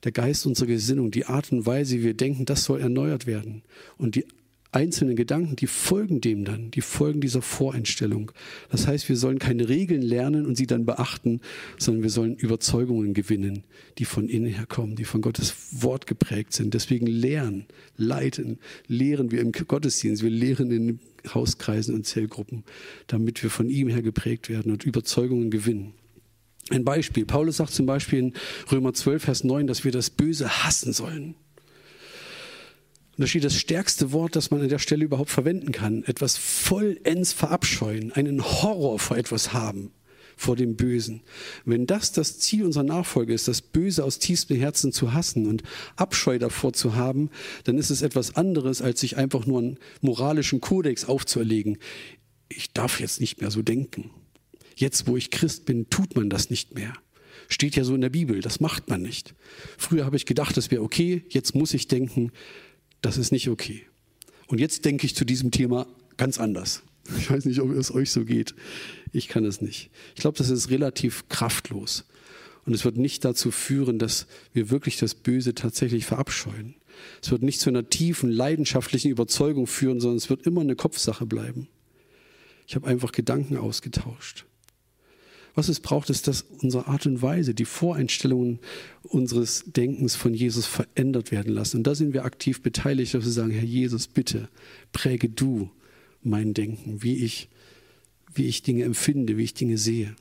Der 0.04 0.12
Geist 0.12 0.46
unserer 0.46 0.68
Gesinnung, 0.68 1.10
die 1.10 1.26
Art 1.26 1.52
und 1.52 1.66
Weise, 1.66 1.98
wie 1.98 2.04
wir 2.04 2.14
denken, 2.14 2.46
das 2.46 2.64
soll 2.64 2.80
erneuert 2.80 3.26
werden. 3.26 3.62
Und 3.98 4.14
die 4.14 4.26
einzelnen 4.72 5.16
Gedanken, 5.16 5.54
die 5.54 5.66
folgen 5.66 6.20
dem 6.20 6.44
dann, 6.44 6.70
die 6.70 6.80
folgen 6.80 7.20
dieser 7.20 7.42
Voreinstellung. 7.42 8.32
Das 8.70 8.86
heißt, 8.86 9.08
wir 9.08 9.16
sollen 9.16 9.38
keine 9.38 9.68
Regeln 9.68 10.02
lernen 10.02 10.46
und 10.46 10.56
sie 10.56 10.66
dann 10.66 10.86
beachten, 10.86 11.40
sondern 11.78 12.02
wir 12.02 12.10
sollen 12.10 12.34
Überzeugungen 12.36 13.14
gewinnen, 13.14 13.64
die 13.98 14.06
von 14.06 14.28
innen 14.28 14.52
her 14.52 14.66
kommen, 14.66 14.96
die 14.96 15.04
von 15.04 15.20
Gottes 15.20 15.54
Wort 15.82 16.06
geprägt 16.06 16.54
sind. 16.54 16.74
Deswegen 16.74 17.06
lernen, 17.06 17.66
leiten, 17.96 18.58
lehren 18.86 19.30
wir 19.30 19.40
im 19.40 19.52
Gottesdienst, 19.52 20.22
wir 20.22 20.30
lehren 20.30 20.70
in 20.70 21.00
Hauskreisen 21.32 21.94
und 21.94 22.06
Zellgruppen, 22.06 22.64
damit 23.06 23.42
wir 23.42 23.50
von 23.50 23.68
ihm 23.68 23.88
her 23.88 24.02
geprägt 24.02 24.48
werden 24.48 24.72
und 24.72 24.84
Überzeugungen 24.84 25.50
gewinnen. 25.50 25.92
Ein 26.70 26.84
Beispiel. 26.84 27.26
Paulus 27.26 27.58
sagt 27.58 27.72
zum 27.72 27.86
Beispiel 27.86 28.18
in 28.18 28.32
Römer 28.70 28.94
12, 28.94 29.22
Vers 29.22 29.44
9, 29.44 29.66
dass 29.66 29.84
wir 29.84 29.92
das 29.92 30.10
Böse 30.10 30.64
hassen 30.64 30.92
sollen. 30.92 31.34
Und 33.16 33.20
da 33.20 33.26
steht 33.26 33.44
das 33.44 33.56
stärkste 33.56 34.12
Wort, 34.12 34.36
das 34.36 34.50
man 34.50 34.62
an 34.62 34.68
der 34.68 34.78
Stelle 34.78 35.04
überhaupt 35.04 35.30
verwenden 35.30 35.72
kann. 35.72 36.02
Etwas 36.04 36.38
vollends 36.38 37.32
verabscheuen, 37.32 38.12
einen 38.12 38.42
Horror 38.42 38.98
vor 38.98 39.18
etwas 39.18 39.52
haben, 39.52 39.90
vor 40.34 40.56
dem 40.56 40.76
Bösen. 40.76 41.20
Wenn 41.66 41.86
das 41.86 42.12
das 42.12 42.38
Ziel 42.38 42.64
unserer 42.64 42.84
Nachfolge 42.84 43.34
ist, 43.34 43.48
das 43.48 43.60
Böse 43.60 44.02
aus 44.02 44.18
tiefstem 44.18 44.56
Herzen 44.56 44.92
zu 44.92 45.12
hassen 45.12 45.46
und 45.46 45.62
Abscheu 45.96 46.38
davor 46.38 46.72
zu 46.72 46.94
haben, 46.94 47.28
dann 47.64 47.76
ist 47.76 47.90
es 47.90 48.00
etwas 48.00 48.36
anderes, 48.36 48.80
als 48.80 49.00
sich 49.00 49.18
einfach 49.18 49.44
nur 49.44 49.58
einen 49.58 49.78
moralischen 50.00 50.62
Kodex 50.62 51.04
aufzuerlegen. 51.04 51.76
Ich 52.48 52.72
darf 52.72 52.98
jetzt 52.98 53.20
nicht 53.20 53.42
mehr 53.42 53.50
so 53.50 53.60
denken. 53.60 54.10
Jetzt, 54.74 55.06
wo 55.06 55.18
ich 55.18 55.30
Christ 55.30 55.66
bin, 55.66 55.90
tut 55.90 56.16
man 56.16 56.30
das 56.30 56.48
nicht 56.48 56.74
mehr. 56.74 56.94
Steht 57.48 57.76
ja 57.76 57.84
so 57.84 57.94
in 57.94 58.00
der 58.00 58.08
Bibel, 58.08 58.40
das 58.40 58.60
macht 58.60 58.88
man 58.88 59.02
nicht. 59.02 59.34
Früher 59.76 60.06
habe 60.06 60.16
ich 60.16 60.24
gedacht, 60.24 60.56
das 60.56 60.70
wäre 60.70 60.82
okay, 60.82 61.24
jetzt 61.28 61.54
muss 61.54 61.74
ich 61.74 61.86
denken, 61.86 62.32
das 63.02 63.18
ist 63.18 63.32
nicht 63.32 63.48
okay. 63.48 63.86
Und 64.46 64.58
jetzt 64.58 64.84
denke 64.84 65.06
ich 65.06 65.14
zu 65.14 65.24
diesem 65.24 65.50
Thema 65.50 65.86
ganz 66.16 66.38
anders. 66.38 66.82
Ich 67.18 67.30
weiß 67.30 67.46
nicht, 67.46 67.60
ob 67.60 67.70
es 67.72 67.92
euch 67.92 68.12
so 68.12 68.24
geht. 68.24 68.54
Ich 69.12 69.26
kann 69.26 69.44
es 69.44 69.60
nicht. 69.60 69.90
Ich 70.14 70.20
glaube, 70.20 70.38
das 70.38 70.50
ist 70.50 70.70
relativ 70.70 71.28
kraftlos. 71.28 72.04
Und 72.64 72.74
es 72.74 72.84
wird 72.84 72.96
nicht 72.96 73.24
dazu 73.24 73.50
führen, 73.50 73.98
dass 73.98 74.28
wir 74.52 74.70
wirklich 74.70 74.98
das 74.98 75.16
Böse 75.16 75.54
tatsächlich 75.54 76.06
verabscheuen. 76.06 76.76
Es 77.20 77.32
wird 77.32 77.42
nicht 77.42 77.60
zu 77.60 77.70
einer 77.70 77.88
tiefen, 77.88 78.30
leidenschaftlichen 78.30 79.10
Überzeugung 79.10 79.66
führen, 79.66 80.00
sondern 80.00 80.18
es 80.18 80.30
wird 80.30 80.46
immer 80.46 80.60
eine 80.60 80.76
Kopfsache 80.76 81.26
bleiben. 81.26 81.68
Ich 82.68 82.76
habe 82.76 82.86
einfach 82.86 83.10
Gedanken 83.10 83.56
ausgetauscht. 83.56 84.46
Was 85.54 85.68
es 85.68 85.80
braucht, 85.80 86.08
ist, 86.08 86.28
dass 86.28 86.42
unsere 86.62 86.86
Art 86.86 87.06
und 87.06 87.20
Weise, 87.20 87.54
die 87.54 87.66
Voreinstellungen 87.66 88.58
unseres 89.02 89.64
Denkens 89.66 90.14
von 90.14 90.32
Jesus 90.32 90.66
verändert 90.66 91.30
werden 91.30 91.52
lassen. 91.52 91.78
Und 91.78 91.86
da 91.86 91.94
sind 91.94 92.14
wir 92.14 92.24
aktiv 92.24 92.62
beteiligt, 92.62 93.12
dass 93.14 93.24
wir 93.24 93.32
sagen, 93.32 93.50
Herr 93.50 93.64
Jesus, 93.64 94.06
bitte 94.06 94.48
präge 94.92 95.28
du 95.28 95.70
mein 96.22 96.54
Denken, 96.54 97.02
wie 97.02 97.24
ich, 97.24 97.48
wie 98.32 98.46
ich 98.46 98.62
Dinge 98.62 98.84
empfinde, 98.84 99.36
wie 99.36 99.44
ich 99.44 99.54
Dinge 99.54 99.76
sehe. 99.76 100.14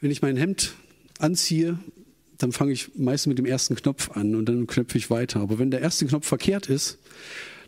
Wenn 0.00 0.10
ich 0.10 0.22
mein 0.22 0.36
Hemd 0.36 0.74
anziehe, 1.18 1.78
dann 2.38 2.52
fange 2.52 2.72
ich 2.72 2.94
meistens 2.94 3.28
mit 3.28 3.38
dem 3.38 3.46
ersten 3.46 3.74
Knopf 3.74 4.12
an 4.12 4.34
und 4.34 4.48
dann 4.48 4.66
knöpfe 4.66 4.96
ich 4.96 5.10
weiter. 5.10 5.40
Aber 5.40 5.58
wenn 5.58 5.70
der 5.70 5.80
erste 5.80 6.06
Knopf 6.06 6.26
verkehrt 6.26 6.68
ist, 6.68 6.98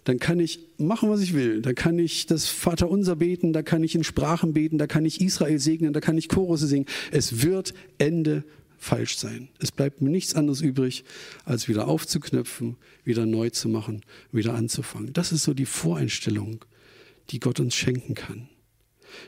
dann 0.05 0.19
kann 0.19 0.41
ich 0.41 0.61
machen, 0.79 1.11
was 1.11 1.21
ich 1.21 1.35
will. 1.35 1.63
Da 1.63 1.73
kann 1.73 1.99
ich 1.99 2.27
das 2.27 2.47
Vaterunser 2.47 3.17
beten, 3.17 3.53
da 3.53 3.63
kann 3.63 3.85
ich 3.85 3.95
in 3.95 4.05
Sprachen 4.05 4.53
beten, 4.53 4.79
da 4.79 4.87
kann 4.87 5.05
ich 5.05 5.21
Israel 5.21 5.59
segnen, 5.59 5.93
da 5.93 6.01
kann 6.01 6.17
ich 6.17 6.29
Chorus 6.29 6.61
singen. 6.61 6.87
Es 7.11 7.43
wird 7.43 7.75
Ende 7.99 8.45
falsch 8.79 9.19
sein. 9.19 9.49
Es 9.59 9.73
bleibt 9.73 10.01
mir 10.01 10.11
nichts 10.11 10.35
anderes 10.35 10.63
übrig, 10.63 11.05
als 11.45 11.69
wieder 11.69 11.87
aufzuknöpfen, 11.87 12.77
wieder 13.05 13.27
neu 13.27 13.51
zu 13.51 13.69
machen, 13.69 14.03
wieder 14.33 14.55
anzufangen. 14.55 15.13
Das 15.13 15.33
ist 15.33 15.45
so 15.45 15.53
die 15.53 15.67
Voreinstellung, 15.67 16.65
die 17.31 17.41
Gott 17.41 17.61
uns 17.61 17.75
schenken 17.75 18.15
kann. 18.15 18.49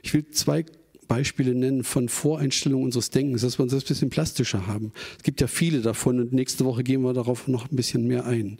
Ich 0.02 0.14
will 0.14 0.26
zwei 0.30 0.64
Beispiele 1.06 1.54
nennen 1.54 1.84
von 1.84 2.08
Voreinstellungen 2.08 2.86
unseres 2.86 3.10
Denkens, 3.10 3.42
dass 3.42 3.58
wir 3.58 3.64
uns 3.64 3.72
das 3.72 3.84
ein 3.84 3.88
bisschen 3.88 4.08
plastischer 4.10 4.66
haben. 4.66 4.92
Es 5.18 5.22
gibt 5.22 5.42
ja 5.42 5.46
viele 5.46 5.82
davon 5.82 6.18
und 6.18 6.32
nächste 6.32 6.64
Woche 6.64 6.82
gehen 6.82 7.02
wir 7.02 7.12
darauf 7.12 7.48
noch 7.48 7.70
ein 7.70 7.76
bisschen 7.76 8.06
mehr 8.06 8.24
ein. 8.24 8.58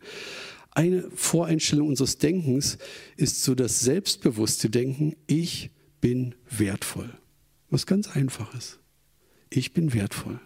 Eine 0.72 1.04
Voreinstellung 1.14 1.88
unseres 1.88 2.18
Denkens 2.18 2.78
ist 3.16 3.42
so 3.44 3.54
das 3.54 3.80
selbstbewusste 3.80 4.70
Denken, 4.70 5.14
ich 5.26 5.70
bin 6.00 6.34
wertvoll. 6.48 7.10
Was 7.68 7.86
ganz 7.86 8.08
einfaches. 8.08 8.78
Ich 9.50 9.72
bin 9.74 9.92
wertvoll. 9.92 10.40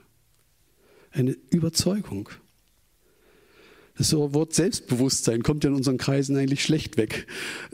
Eine 1.13 1.37
Überzeugung. 1.51 2.29
Das 3.97 4.13
Wort 4.13 4.53
Selbstbewusstsein 4.53 5.43
kommt 5.43 5.65
ja 5.65 5.71
in 5.71 5.77
unseren 5.77 5.97
Kreisen 5.97 6.37
eigentlich 6.37 6.63
schlecht 6.63 6.99
weg, 6.99 7.27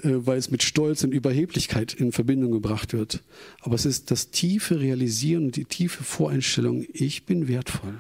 äh, 0.03 0.11
weil 0.13 0.39
es 0.39 0.51
mit 0.51 0.63
Stolz 0.63 1.03
und 1.03 1.13
Überheblichkeit 1.13 1.95
in 1.95 2.13
Verbindung 2.13 2.53
gebracht 2.53 2.93
wird. 2.93 3.25
Aber 3.61 3.75
es 3.75 3.87
ist 3.87 4.11
das 4.11 4.31
tiefe 4.31 4.79
Realisieren 4.79 5.47
und 5.47 5.57
die 5.57 5.65
tiefe 5.65 6.05
Voreinstellung, 6.05 6.85
ich 6.93 7.27
bin 7.27 7.49
wertvoll. 7.49 7.99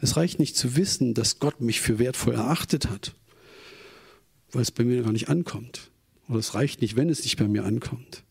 Es 0.00 0.16
reicht 0.16 0.40
nicht 0.40 0.56
zu 0.56 0.76
wissen, 0.76 1.14
dass 1.14 1.38
Gott 1.38 1.60
mich 1.60 1.80
für 1.80 1.98
wertvoll 1.98 2.34
erachtet 2.34 2.90
hat, 2.90 3.14
weil 4.54 4.62
es 4.62 4.70
bei 4.70 4.84
mir 4.84 5.02
gar 5.02 5.12
nicht 5.12 5.28
ankommt. 5.28 5.90
Oder 6.28 6.38
es 6.38 6.54
reicht 6.54 6.80
nicht, 6.80 6.96
wenn 6.96 7.08
es 7.08 7.22
nicht 7.22 7.36
bei 7.36 7.48
mir 7.48 7.64
ankommt. 7.64 8.24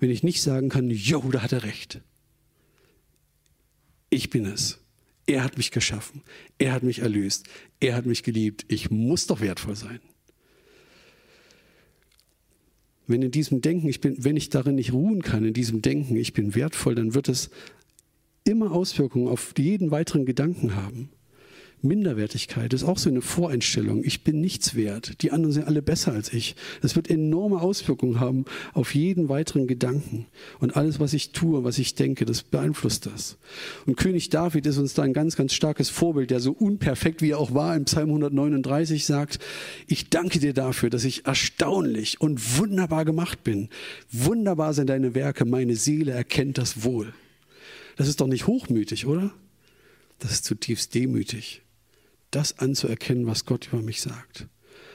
Wenn 0.00 0.10
ich 0.10 0.22
nicht 0.22 0.42
sagen 0.42 0.68
kann, 0.68 0.90
jo, 0.90 1.20
da 1.30 1.42
hat 1.42 1.52
er 1.52 1.64
recht. 1.64 2.00
Ich 4.10 4.30
bin 4.30 4.46
es. 4.46 4.80
Er 5.26 5.44
hat 5.44 5.58
mich 5.58 5.70
geschaffen. 5.70 6.22
Er 6.58 6.72
hat 6.72 6.82
mich 6.82 7.00
erlöst. 7.00 7.46
Er 7.80 7.94
hat 7.94 8.06
mich 8.06 8.22
geliebt. 8.22 8.64
Ich 8.68 8.90
muss 8.90 9.26
doch 9.26 9.40
wertvoll 9.40 9.76
sein. 9.76 10.00
Wenn 13.06 13.22
in 13.22 13.30
diesem 13.30 13.60
Denken, 13.60 13.88
ich 13.88 14.00
bin, 14.00 14.22
wenn 14.22 14.36
ich 14.36 14.50
darin 14.50 14.74
nicht 14.74 14.92
ruhen 14.92 15.22
kann, 15.22 15.44
in 15.44 15.54
diesem 15.54 15.82
Denken, 15.82 16.16
ich 16.16 16.34
bin 16.34 16.54
wertvoll, 16.54 16.94
dann 16.94 17.14
wird 17.14 17.28
es 17.28 17.50
immer 18.44 18.72
Auswirkungen 18.72 19.28
auf 19.28 19.54
jeden 19.58 19.90
weiteren 19.90 20.26
Gedanken 20.26 20.74
haben. 20.74 21.10
Minderwertigkeit 21.82 22.72
ist 22.72 22.82
auch 22.82 22.98
so 22.98 23.08
eine 23.08 23.22
Voreinstellung. 23.22 24.02
Ich 24.02 24.24
bin 24.24 24.40
nichts 24.40 24.74
wert. 24.74 25.22
Die 25.22 25.30
anderen 25.30 25.52
sind 25.52 25.66
alle 25.66 25.80
besser 25.80 26.12
als 26.12 26.32
ich. 26.32 26.56
Das 26.82 26.96
wird 26.96 27.08
enorme 27.08 27.60
Auswirkungen 27.60 28.18
haben 28.18 28.46
auf 28.72 28.94
jeden 28.94 29.28
weiteren 29.28 29.68
Gedanken. 29.68 30.26
Und 30.58 30.76
alles, 30.76 30.98
was 30.98 31.12
ich 31.12 31.30
tue, 31.30 31.62
was 31.62 31.78
ich 31.78 31.94
denke, 31.94 32.24
das 32.24 32.42
beeinflusst 32.42 33.06
das. 33.06 33.38
Und 33.86 33.96
König 33.96 34.28
David 34.30 34.66
ist 34.66 34.78
uns 34.78 34.94
da 34.94 35.02
ein 35.02 35.12
ganz, 35.12 35.36
ganz 35.36 35.54
starkes 35.54 35.88
Vorbild, 35.88 36.30
der 36.30 36.40
so 36.40 36.50
unperfekt 36.50 37.22
wie 37.22 37.30
er 37.30 37.38
auch 37.38 37.54
war 37.54 37.76
im 37.76 37.84
Psalm 37.84 38.08
139 38.08 39.06
sagt, 39.06 39.38
ich 39.86 40.10
danke 40.10 40.40
dir 40.40 40.54
dafür, 40.54 40.90
dass 40.90 41.04
ich 41.04 41.26
erstaunlich 41.26 42.20
und 42.20 42.58
wunderbar 42.58 43.04
gemacht 43.04 43.44
bin. 43.44 43.68
Wunderbar 44.10 44.74
sind 44.74 44.90
deine 44.90 45.14
Werke, 45.14 45.44
meine 45.44 45.76
Seele 45.76 46.10
erkennt 46.10 46.58
das 46.58 46.82
wohl. 46.82 47.14
Das 47.96 48.08
ist 48.08 48.20
doch 48.20 48.26
nicht 48.26 48.48
hochmütig, 48.48 49.06
oder? 49.06 49.32
Das 50.18 50.32
ist 50.32 50.44
zutiefst 50.44 50.94
demütig 50.94 51.62
das 52.30 52.58
anzuerkennen, 52.58 53.26
was 53.26 53.44
Gott 53.44 53.68
über 53.68 53.82
mich 53.82 54.00
sagt. 54.00 54.48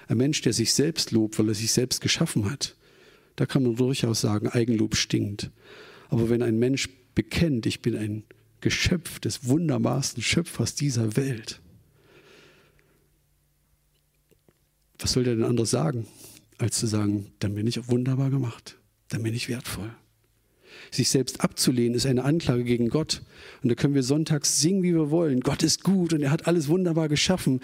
Ein 0.07 0.17
Mensch, 0.17 0.41
der 0.41 0.53
sich 0.53 0.73
selbst 0.73 1.11
lobt, 1.11 1.39
weil 1.39 1.47
er 1.47 1.55
sich 1.55 1.71
selbst 1.71 2.01
geschaffen 2.01 2.49
hat, 2.49 2.75
da 3.35 3.45
kann 3.45 3.63
man 3.63 3.75
durchaus 3.75 4.21
sagen, 4.21 4.47
Eigenlob 4.47 4.95
stinkt. 4.95 5.49
Aber 6.09 6.29
wenn 6.29 6.43
ein 6.43 6.59
Mensch 6.59 6.89
bekennt, 7.15 7.65
ich 7.65 7.81
bin 7.81 7.95
ein 7.95 8.23
Geschöpf 8.61 9.19
des 9.19 9.47
wunderbarsten 9.47 10.21
Schöpfers 10.21 10.75
dieser 10.75 11.15
Welt, 11.15 11.61
was 14.99 15.13
soll 15.13 15.23
der 15.23 15.35
denn 15.35 15.43
anders 15.43 15.71
sagen, 15.71 16.07
als 16.59 16.79
zu 16.79 16.87
sagen, 16.87 17.31
dann 17.39 17.55
bin 17.55 17.67
ich 17.67 17.89
wunderbar 17.89 18.29
gemacht, 18.29 18.77
dann 19.09 19.23
bin 19.23 19.33
ich 19.33 19.49
wertvoll. 19.49 19.93
Sich 20.91 21.09
selbst 21.09 21.41
abzulehnen 21.41 21.95
ist 21.95 22.05
eine 22.05 22.23
Anklage 22.23 22.63
gegen 22.63 22.89
Gott. 22.89 23.21
Und 23.61 23.69
da 23.69 23.75
können 23.75 23.95
wir 23.95 24.03
sonntags 24.03 24.61
singen, 24.61 24.83
wie 24.83 24.93
wir 24.93 25.09
wollen. 25.09 25.41
Gott 25.41 25.63
ist 25.63 25.83
gut 25.83 26.13
und 26.13 26.21
er 26.21 26.31
hat 26.31 26.47
alles 26.47 26.67
wunderbar 26.67 27.09
geschaffen. 27.09 27.61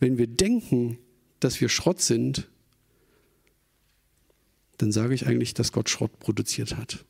Wenn 0.00 0.18
wir 0.18 0.26
denken, 0.26 0.98
dass 1.40 1.60
wir 1.60 1.68
Schrott 1.68 2.00
sind, 2.00 2.48
dann 4.78 4.92
sage 4.92 5.14
ich 5.14 5.26
eigentlich, 5.26 5.54
dass 5.54 5.72
Gott 5.72 5.88
Schrott 5.88 6.18
produziert 6.18 6.76
hat. 6.76 7.04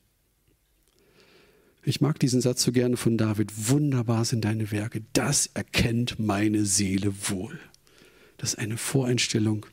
Ich 1.89 2.01
mag 2.01 2.19
diesen 2.19 2.41
Satz 2.41 2.65
so 2.65 2.73
gerne 2.73 2.97
von 2.97 3.17
David. 3.17 3.71
Wunderbar 3.71 4.25
sind 4.25 4.45
deine 4.45 4.73
Werke. 4.73 5.03
Das 5.13 5.47
erkennt 5.55 6.19
meine 6.19 6.65
Seele 6.65 7.13
wohl. 7.29 7.61
Das 8.39 8.55
ist 8.55 8.59
eine 8.59 8.77
Voreinstellung 8.77 9.67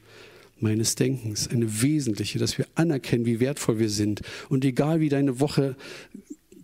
meines 0.63 0.95
Denkens, 0.95 1.47
eine 1.47 1.81
wesentliche, 1.81 2.39
dass 2.39 2.57
wir 2.57 2.65
anerkennen, 2.73 3.25
wie 3.25 3.39
wertvoll 3.39 3.77
wir 3.77 3.89
sind. 3.89 4.21
Und 4.49 4.65
egal 4.65 4.99
wie 4.99 5.09
deine 5.09 5.39
Woche 5.39 5.75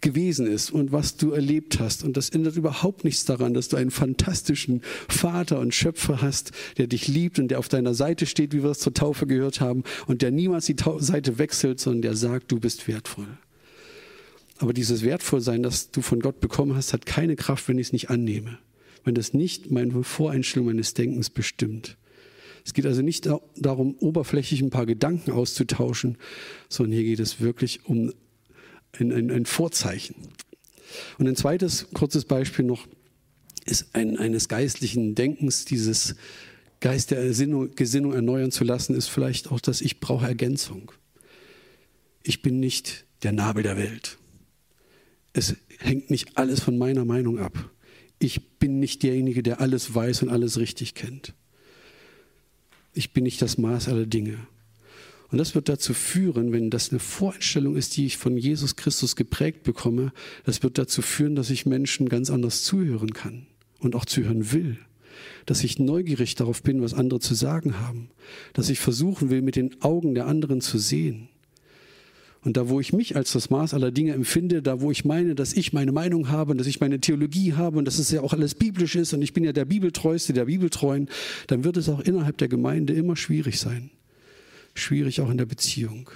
gewesen 0.01 0.47
ist 0.47 0.71
und 0.71 0.91
was 0.91 1.17
du 1.17 1.31
erlebt 1.31 1.79
hast. 1.79 2.03
Und 2.03 2.17
das 2.17 2.29
ändert 2.29 2.55
überhaupt 2.55 3.03
nichts 3.03 3.25
daran, 3.25 3.53
dass 3.53 3.67
du 3.67 3.77
einen 3.77 3.91
fantastischen 3.91 4.81
Vater 5.07 5.59
und 5.59 5.75
Schöpfer 5.75 6.21
hast, 6.21 6.51
der 6.77 6.87
dich 6.87 7.07
liebt 7.07 7.39
und 7.39 7.49
der 7.49 7.59
auf 7.59 7.67
deiner 7.67 7.93
Seite 7.93 8.25
steht, 8.25 8.53
wie 8.53 8.63
wir 8.63 8.71
es 8.71 8.79
zur 8.79 8.93
Taufe 8.93 9.27
gehört 9.27 9.61
haben, 9.61 9.83
und 10.07 10.21
der 10.21 10.31
niemals 10.31 10.65
die 10.65 10.75
Seite 10.99 11.37
wechselt, 11.37 11.79
sondern 11.79 12.01
der 12.01 12.15
sagt, 12.15 12.51
du 12.51 12.59
bist 12.59 12.87
wertvoll. 12.87 13.27
Aber 14.57 14.73
dieses 14.73 15.03
Wertvollsein, 15.03 15.63
das 15.63 15.91
du 15.91 16.01
von 16.01 16.19
Gott 16.19 16.39
bekommen 16.39 16.75
hast, 16.75 16.93
hat 16.93 17.05
keine 17.05 17.35
Kraft, 17.35 17.67
wenn 17.67 17.77
ich 17.77 17.87
es 17.87 17.93
nicht 17.93 18.09
annehme. 18.09 18.57
Wenn 19.05 19.15
das 19.15 19.33
nicht 19.33 19.71
meine 19.71 20.03
Voreinstellung 20.03 20.67
meines 20.67 20.93
Denkens 20.93 21.29
bestimmt. 21.29 21.97
Es 22.69 22.73
geht 22.75 22.85
also 22.85 23.01
nicht 23.01 23.27
darum, 23.57 23.95
oberflächlich 23.95 24.61
ein 24.61 24.69
paar 24.69 24.85
Gedanken 24.85 25.31
auszutauschen, 25.31 26.19
sondern 26.69 26.93
hier 26.93 27.03
geht 27.03 27.19
es 27.19 27.41
wirklich 27.41 27.83
um 27.85 28.13
ein, 28.91 29.11
ein, 29.11 29.31
ein 29.31 29.47
Vorzeichen. 29.47 30.15
Und 31.17 31.27
ein 31.27 31.35
zweites 31.35 31.87
kurzes 31.95 32.25
Beispiel 32.25 32.65
noch 32.65 32.87
ist 33.65 33.95
ein, 33.95 34.17
eines 34.19 34.49
geistlichen 34.49 35.15
Denkens, 35.15 35.65
dieses 35.65 36.13
Geist 36.79 37.09
der 37.09 37.23
Gesinnung, 37.23 37.73
Gesinnung 37.73 38.13
erneuern 38.13 38.51
zu 38.51 38.63
lassen, 38.63 38.93
ist 38.93 39.07
vielleicht 39.07 39.49
auch, 39.49 39.59
dass 39.59 39.81
ich 39.81 39.99
brauche 39.99 40.27
Ergänzung. 40.27 40.91
Ich 42.21 42.43
bin 42.43 42.59
nicht 42.59 43.07
der 43.23 43.31
Nabel 43.31 43.63
der 43.63 43.77
Welt. 43.77 44.19
Es 45.33 45.55
hängt 45.79 46.11
nicht 46.11 46.37
alles 46.37 46.59
von 46.59 46.77
meiner 46.77 47.03
Meinung 47.03 47.39
ab. 47.39 47.71
Ich 48.19 48.59
bin 48.59 48.79
nicht 48.79 49.01
derjenige, 49.01 49.41
der 49.41 49.59
alles 49.59 49.95
weiß 49.95 50.21
und 50.21 50.29
alles 50.29 50.59
richtig 50.59 50.93
kennt 50.93 51.33
ich 52.99 53.13
bin 53.13 53.23
nicht 53.23 53.41
das 53.41 53.57
Maß 53.57 53.87
aller 53.87 54.05
Dinge. 54.05 54.37
Und 55.31 55.37
das 55.37 55.55
wird 55.55 55.69
dazu 55.69 55.93
führen, 55.93 56.51
wenn 56.51 56.69
das 56.69 56.89
eine 56.89 56.99
Voreinstellung 56.99 57.77
ist, 57.77 57.95
die 57.95 58.05
ich 58.05 58.17
von 58.17 58.35
Jesus 58.35 58.75
Christus 58.75 59.15
geprägt 59.15 59.63
bekomme, 59.63 60.11
das 60.43 60.63
wird 60.63 60.77
dazu 60.77 61.01
führen, 61.01 61.35
dass 61.35 61.49
ich 61.49 61.65
Menschen 61.65 62.09
ganz 62.09 62.29
anders 62.29 62.63
zuhören 62.63 63.13
kann 63.13 63.47
und 63.79 63.95
auch 63.95 64.03
zuhören 64.03 64.51
will. 64.51 64.79
Dass 65.45 65.63
ich 65.63 65.79
neugierig 65.79 66.35
darauf 66.35 66.61
bin, 66.61 66.81
was 66.81 66.93
andere 66.93 67.21
zu 67.21 67.35
sagen 67.35 67.79
haben. 67.79 68.09
Dass 68.51 68.69
ich 68.69 68.79
versuchen 68.79 69.29
will, 69.29 69.41
mit 69.41 69.55
den 69.55 69.81
Augen 69.81 70.13
der 70.13 70.27
anderen 70.27 70.59
zu 70.59 70.77
sehen. 70.77 71.29
Und 72.41 72.55
da, 72.55 72.69
wo 72.69 72.79
ich 72.79 72.93
mich 72.93 73.17
als 73.17 73.33
das 73.33 73.49
Maß 73.49 73.73
aller 73.73 73.91
Dinge 73.91 74.13
empfinde, 74.13 74.61
da, 74.61 74.79
wo 74.79 74.91
ich 74.91 75.03
meine, 75.03 75.35
dass 75.35 75.53
ich 75.53 75.73
meine 75.73 75.91
Meinung 75.91 76.29
habe 76.29 76.51
und 76.51 76.57
dass 76.57 76.67
ich 76.67 76.79
meine 76.79 77.01
Theologie 77.01 77.53
habe 77.53 77.77
und 77.77 77.85
dass 77.85 77.99
es 77.99 78.11
ja 78.11 78.21
auch 78.21 78.31
alles 78.31 78.55
biblisch 78.55 78.95
ist 78.95 79.13
und 79.13 79.21
ich 79.21 79.33
bin 79.33 79.43
ja 79.43 79.51
der 79.51 79.65
Bibeltreueste 79.65 80.31
der 80.31 80.45
Bibeltreuen, 80.45 81.09
dann 81.47 81.65
wird 81.65 81.75
es 81.75 81.89
auch 81.89 81.99
innerhalb 81.99 82.37
der 82.37 82.47
Gemeinde 82.47 82.93
immer 82.93 83.17
schwierig 83.17 83.59
sein. 83.59 83.91
Schwierig 84.73 85.19
auch 85.19 85.29
in 85.29 85.37
der 85.37 85.45
Beziehung. 85.45 86.09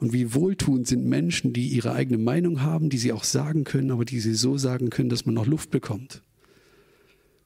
Und 0.00 0.12
wie 0.12 0.34
wohltuend 0.34 0.88
sind 0.88 1.06
Menschen, 1.06 1.52
die 1.52 1.68
ihre 1.68 1.92
eigene 1.92 2.18
Meinung 2.18 2.62
haben, 2.62 2.90
die 2.90 2.98
sie 2.98 3.12
auch 3.12 3.24
sagen 3.24 3.62
können, 3.62 3.92
aber 3.92 4.04
die 4.04 4.18
sie 4.18 4.34
so 4.34 4.58
sagen 4.58 4.90
können, 4.90 5.08
dass 5.08 5.24
man 5.24 5.36
noch 5.36 5.46
Luft 5.46 5.70
bekommt. 5.70 6.22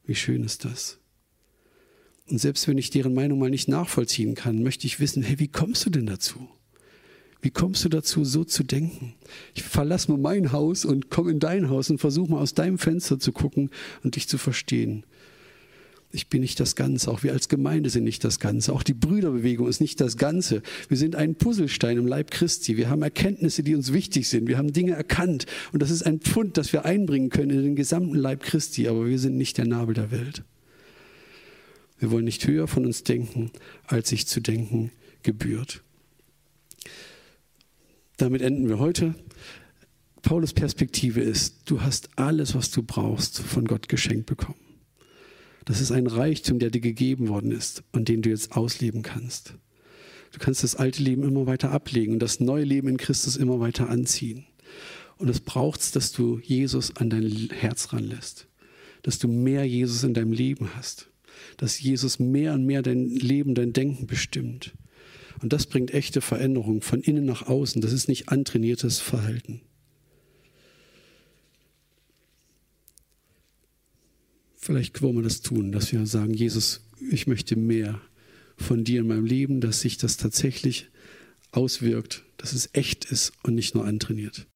Wie 0.06 0.14
schön 0.14 0.44
ist 0.44 0.64
das? 0.64 0.98
Und 2.26 2.38
selbst 2.38 2.66
wenn 2.68 2.78
ich 2.78 2.88
deren 2.88 3.12
Meinung 3.12 3.38
mal 3.38 3.50
nicht 3.50 3.68
nachvollziehen 3.68 4.34
kann, 4.34 4.62
möchte 4.62 4.86
ich 4.86 4.98
wissen, 4.98 5.22
hey, 5.22 5.38
wie 5.38 5.48
kommst 5.48 5.84
du 5.84 5.90
denn 5.90 6.06
dazu? 6.06 6.48
Wie 7.44 7.50
kommst 7.50 7.84
du 7.84 7.90
dazu, 7.90 8.24
so 8.24 8.42
zu 8.42 8.64
denken? 8.64 9.12
Ich 9.54 9.64
verlasse 9.64 10.10
nur 10.10 10.16
mein 10.16 10.50
Haus 10.50 10.86
und 10.86 11.10
komme 11.10 11.30
in 11.30 11.40
dein 11.40 11.68
Haus 11.68 11.90
und 11.90 11.98
versuche 11.98 12.30
mal 12.30 12.40
aus 12.40 12.54
deinem 12.54 12.78
Fenster 12.78 13.18
zu 13.18 13.32
gucken 13.32 13.68
und 14.02 14.16
dich 14.16 14.28
zu 14.28 14.38
verstehen. 14.38 15.04
Ich 16.10 16.28
bin 16.28 16.40
nicht 16.40 16.58
das 16.58 16.74
Ganze. 16.74 17.10
Auch 17.10 17.22
wir 17.22 17.34
als 17.34 17.50
Gemeinde 17.50 17.90
sind 17.90 18.04
nicht 18.04 18.24
das 18.24 18.40
Ganze. 18.40 18.72
Auch 18.72 18.82
die 18.82 18.94
Brüderbewegung 18.94 19.68
ist 19.68 19.82
nicht 19.82 20.00
das 20.00 20.16
Ganze. 20.16 20.62
Wir 20.88 20.96
sind 20.96 21.16
ein 21.16 21.34
Puzzlestein 21.34 21.98
im 21.98 22.06
Leib 22.06 22.30
Christi. 22.30 22.78
Wir 22.78 22.88
haben 22.88 23.02
Erkenntnisse, 23.02 23.62
die 23.62 23.74
uns 23.74 23.92
wichtig 23.92 24.26
sind. 24.30 24.48
Wir 24.48 24.56
haben 24.56 24.72
Dinge 24.72 24.92
erkannt. 24.92 25.44
Und 25.70 25.82
das 25.82 25.90
ist 25.90 26.06
ein 26.06 26.20
Pfund, 26.20 26.56
das 26.56 26.72
wir 26.72 26.86
einbringen 26.86 27.28
können 27.28 27.50
in 27.50 27.62
den 27.62 27.76
gesamten 27.76 28.14
Leib 28.14 28.42
Christi. 28.42 28.88
Aber 28.88 29.06
wir 29.06 29.18
sind 29.18 29.36
nicht 29.36 29.58
der 29.58 29.66
Nabel 29.66 29.94
der 29.94 30.10
Welt. 30.10 30.44
Wir 31.98 32.10
wollen 32.10 32.24
nicht 32.24 32.46
höher 32.46 32.68
von 32.68 32.86
uns 32.86 33.02
denken, 33.02 33.50
als 33.86 34.08
sich 34.08 34.26
zu 34.26 34.40
denken 34.40 34.92
gebührt. 35.22 35.83
Damit 38.16 38.42
enden 38.42 38.68
wir 38.68 38.78
heute. 38.78 39.14
Paulus 40.22 40.52
Perspektive 40.52 41.20
ist, 41.20 41.62
du 41.66 41.82
hast 41.82 42.10
alles, 42.16 42.54
was 42.54 42.70
du 42.70 42.82
brauchst, 42.82 43.40
von 43.40 43.64
Gott 43.64 43.88
geschenkt 43.88 44.26
bekommen. 44.26 44.58
Das 45.64 45.80
ist 45.80 45.90
ein 45.90 46.06
Reichtum, 46.06 46.58
der 46.58 46.70
dir 46.70 46.80
gegeben 46.80 47.28
worden 47.28 47.50
ist 47.50 47.82
und 47.92 48.08
den 48.08 48.22
du 48.22 48.30
jetzt 48.30 48.56
ausleben 48.56 49.02
kannst. 49.02 49.54
Du 50.32 50.38
kannst 50.38 50.62
das 50.62 50.76
alte 50.76 51.02
Leben 51.02 51.22
immer 51.22 51.46
weiter 51.46 51.72
ablegen 51.72 52.14
und 52.14 52.18
das 52.20 52.40
neue 52.40 52.64
Leben 52.64 52.88
in 52.88 52.96
Christus 52.96 53.36
immer 53.36 53.60
weiter 53.60 53.88
anziehen. 53.88 54.46
Und 55.16 55.28
es 55.28 55.40
braucht 55.40 55.94
dass 55.96 56.12
du 56.12 56.38
Jesus 56.38 56.96
an 56.96 57.10
dein 57.10 57.50
Herz 57.52 57.92
ranlässt, 57.92 58.46
dass 59.02 59.18
du 59.18 59.28
mehr 59.28 59.64
Jesus 59.64 60.04
in 60.04 60.14
deinem 60.14 60.32
Leben 60.32 60.70
hast, 60.76 61.08
dass 61.56 61.80
Jesus 61.80 62.18
mehr 62.18 62.54
und 62.54 62.64
mehr 62.64 62.82
dein 62.82 63.06
Leben, 63.06 63.54
dein 63.54 63.72
Denken 63.72 64.06
bestimmt 64.06 64.72
und 65.44 65.52
das 65.52 65.66
bringt 65.66 65.94
echte 65.94 66.20
Veränderung 66.20 66.82
von 66.82 67.00
innen 67.00 67.24
nach 67.24 67.46
außen. 67.46 67.80
Das 67.80 67.92
ist 67.92 68.08
nicht 68.08 68.30
antrainiertes 68.30 68.98
Verhalten. 68.98 69.60
vielleicht 74.64 75.02
wollen 75.02 75.16
wir 75.16 75.22
das 75.22 75.42
tun, 75.42 75.72
dass 75.72 75.92
wir 75.92 76.06
sagen, 76.06 76.32
Jesus, 76.32 76.80
ich 77.10 77.26
möchte 77.26 77.54
mehr 77.54 78.00
von 78.56 78.82
dir 78.82 79.00
in 79.00 79.06
meinem 79.06 79.26
Leben, 79.26 79.60
dass 79.60 79.80
sich 79.80 79.98
das 79.98 80.16
tatsächlich 80.16 80.88
auswirkt, 81.50 82.24
dass 82.38 82.54
es 82.54 82.70
echt 82.72 83.04
ist 83.04 83.32
und 83.42 83.54
nicht 83.54 83.74
nur 83.74 83.84
antrainiert. 83.84 84.46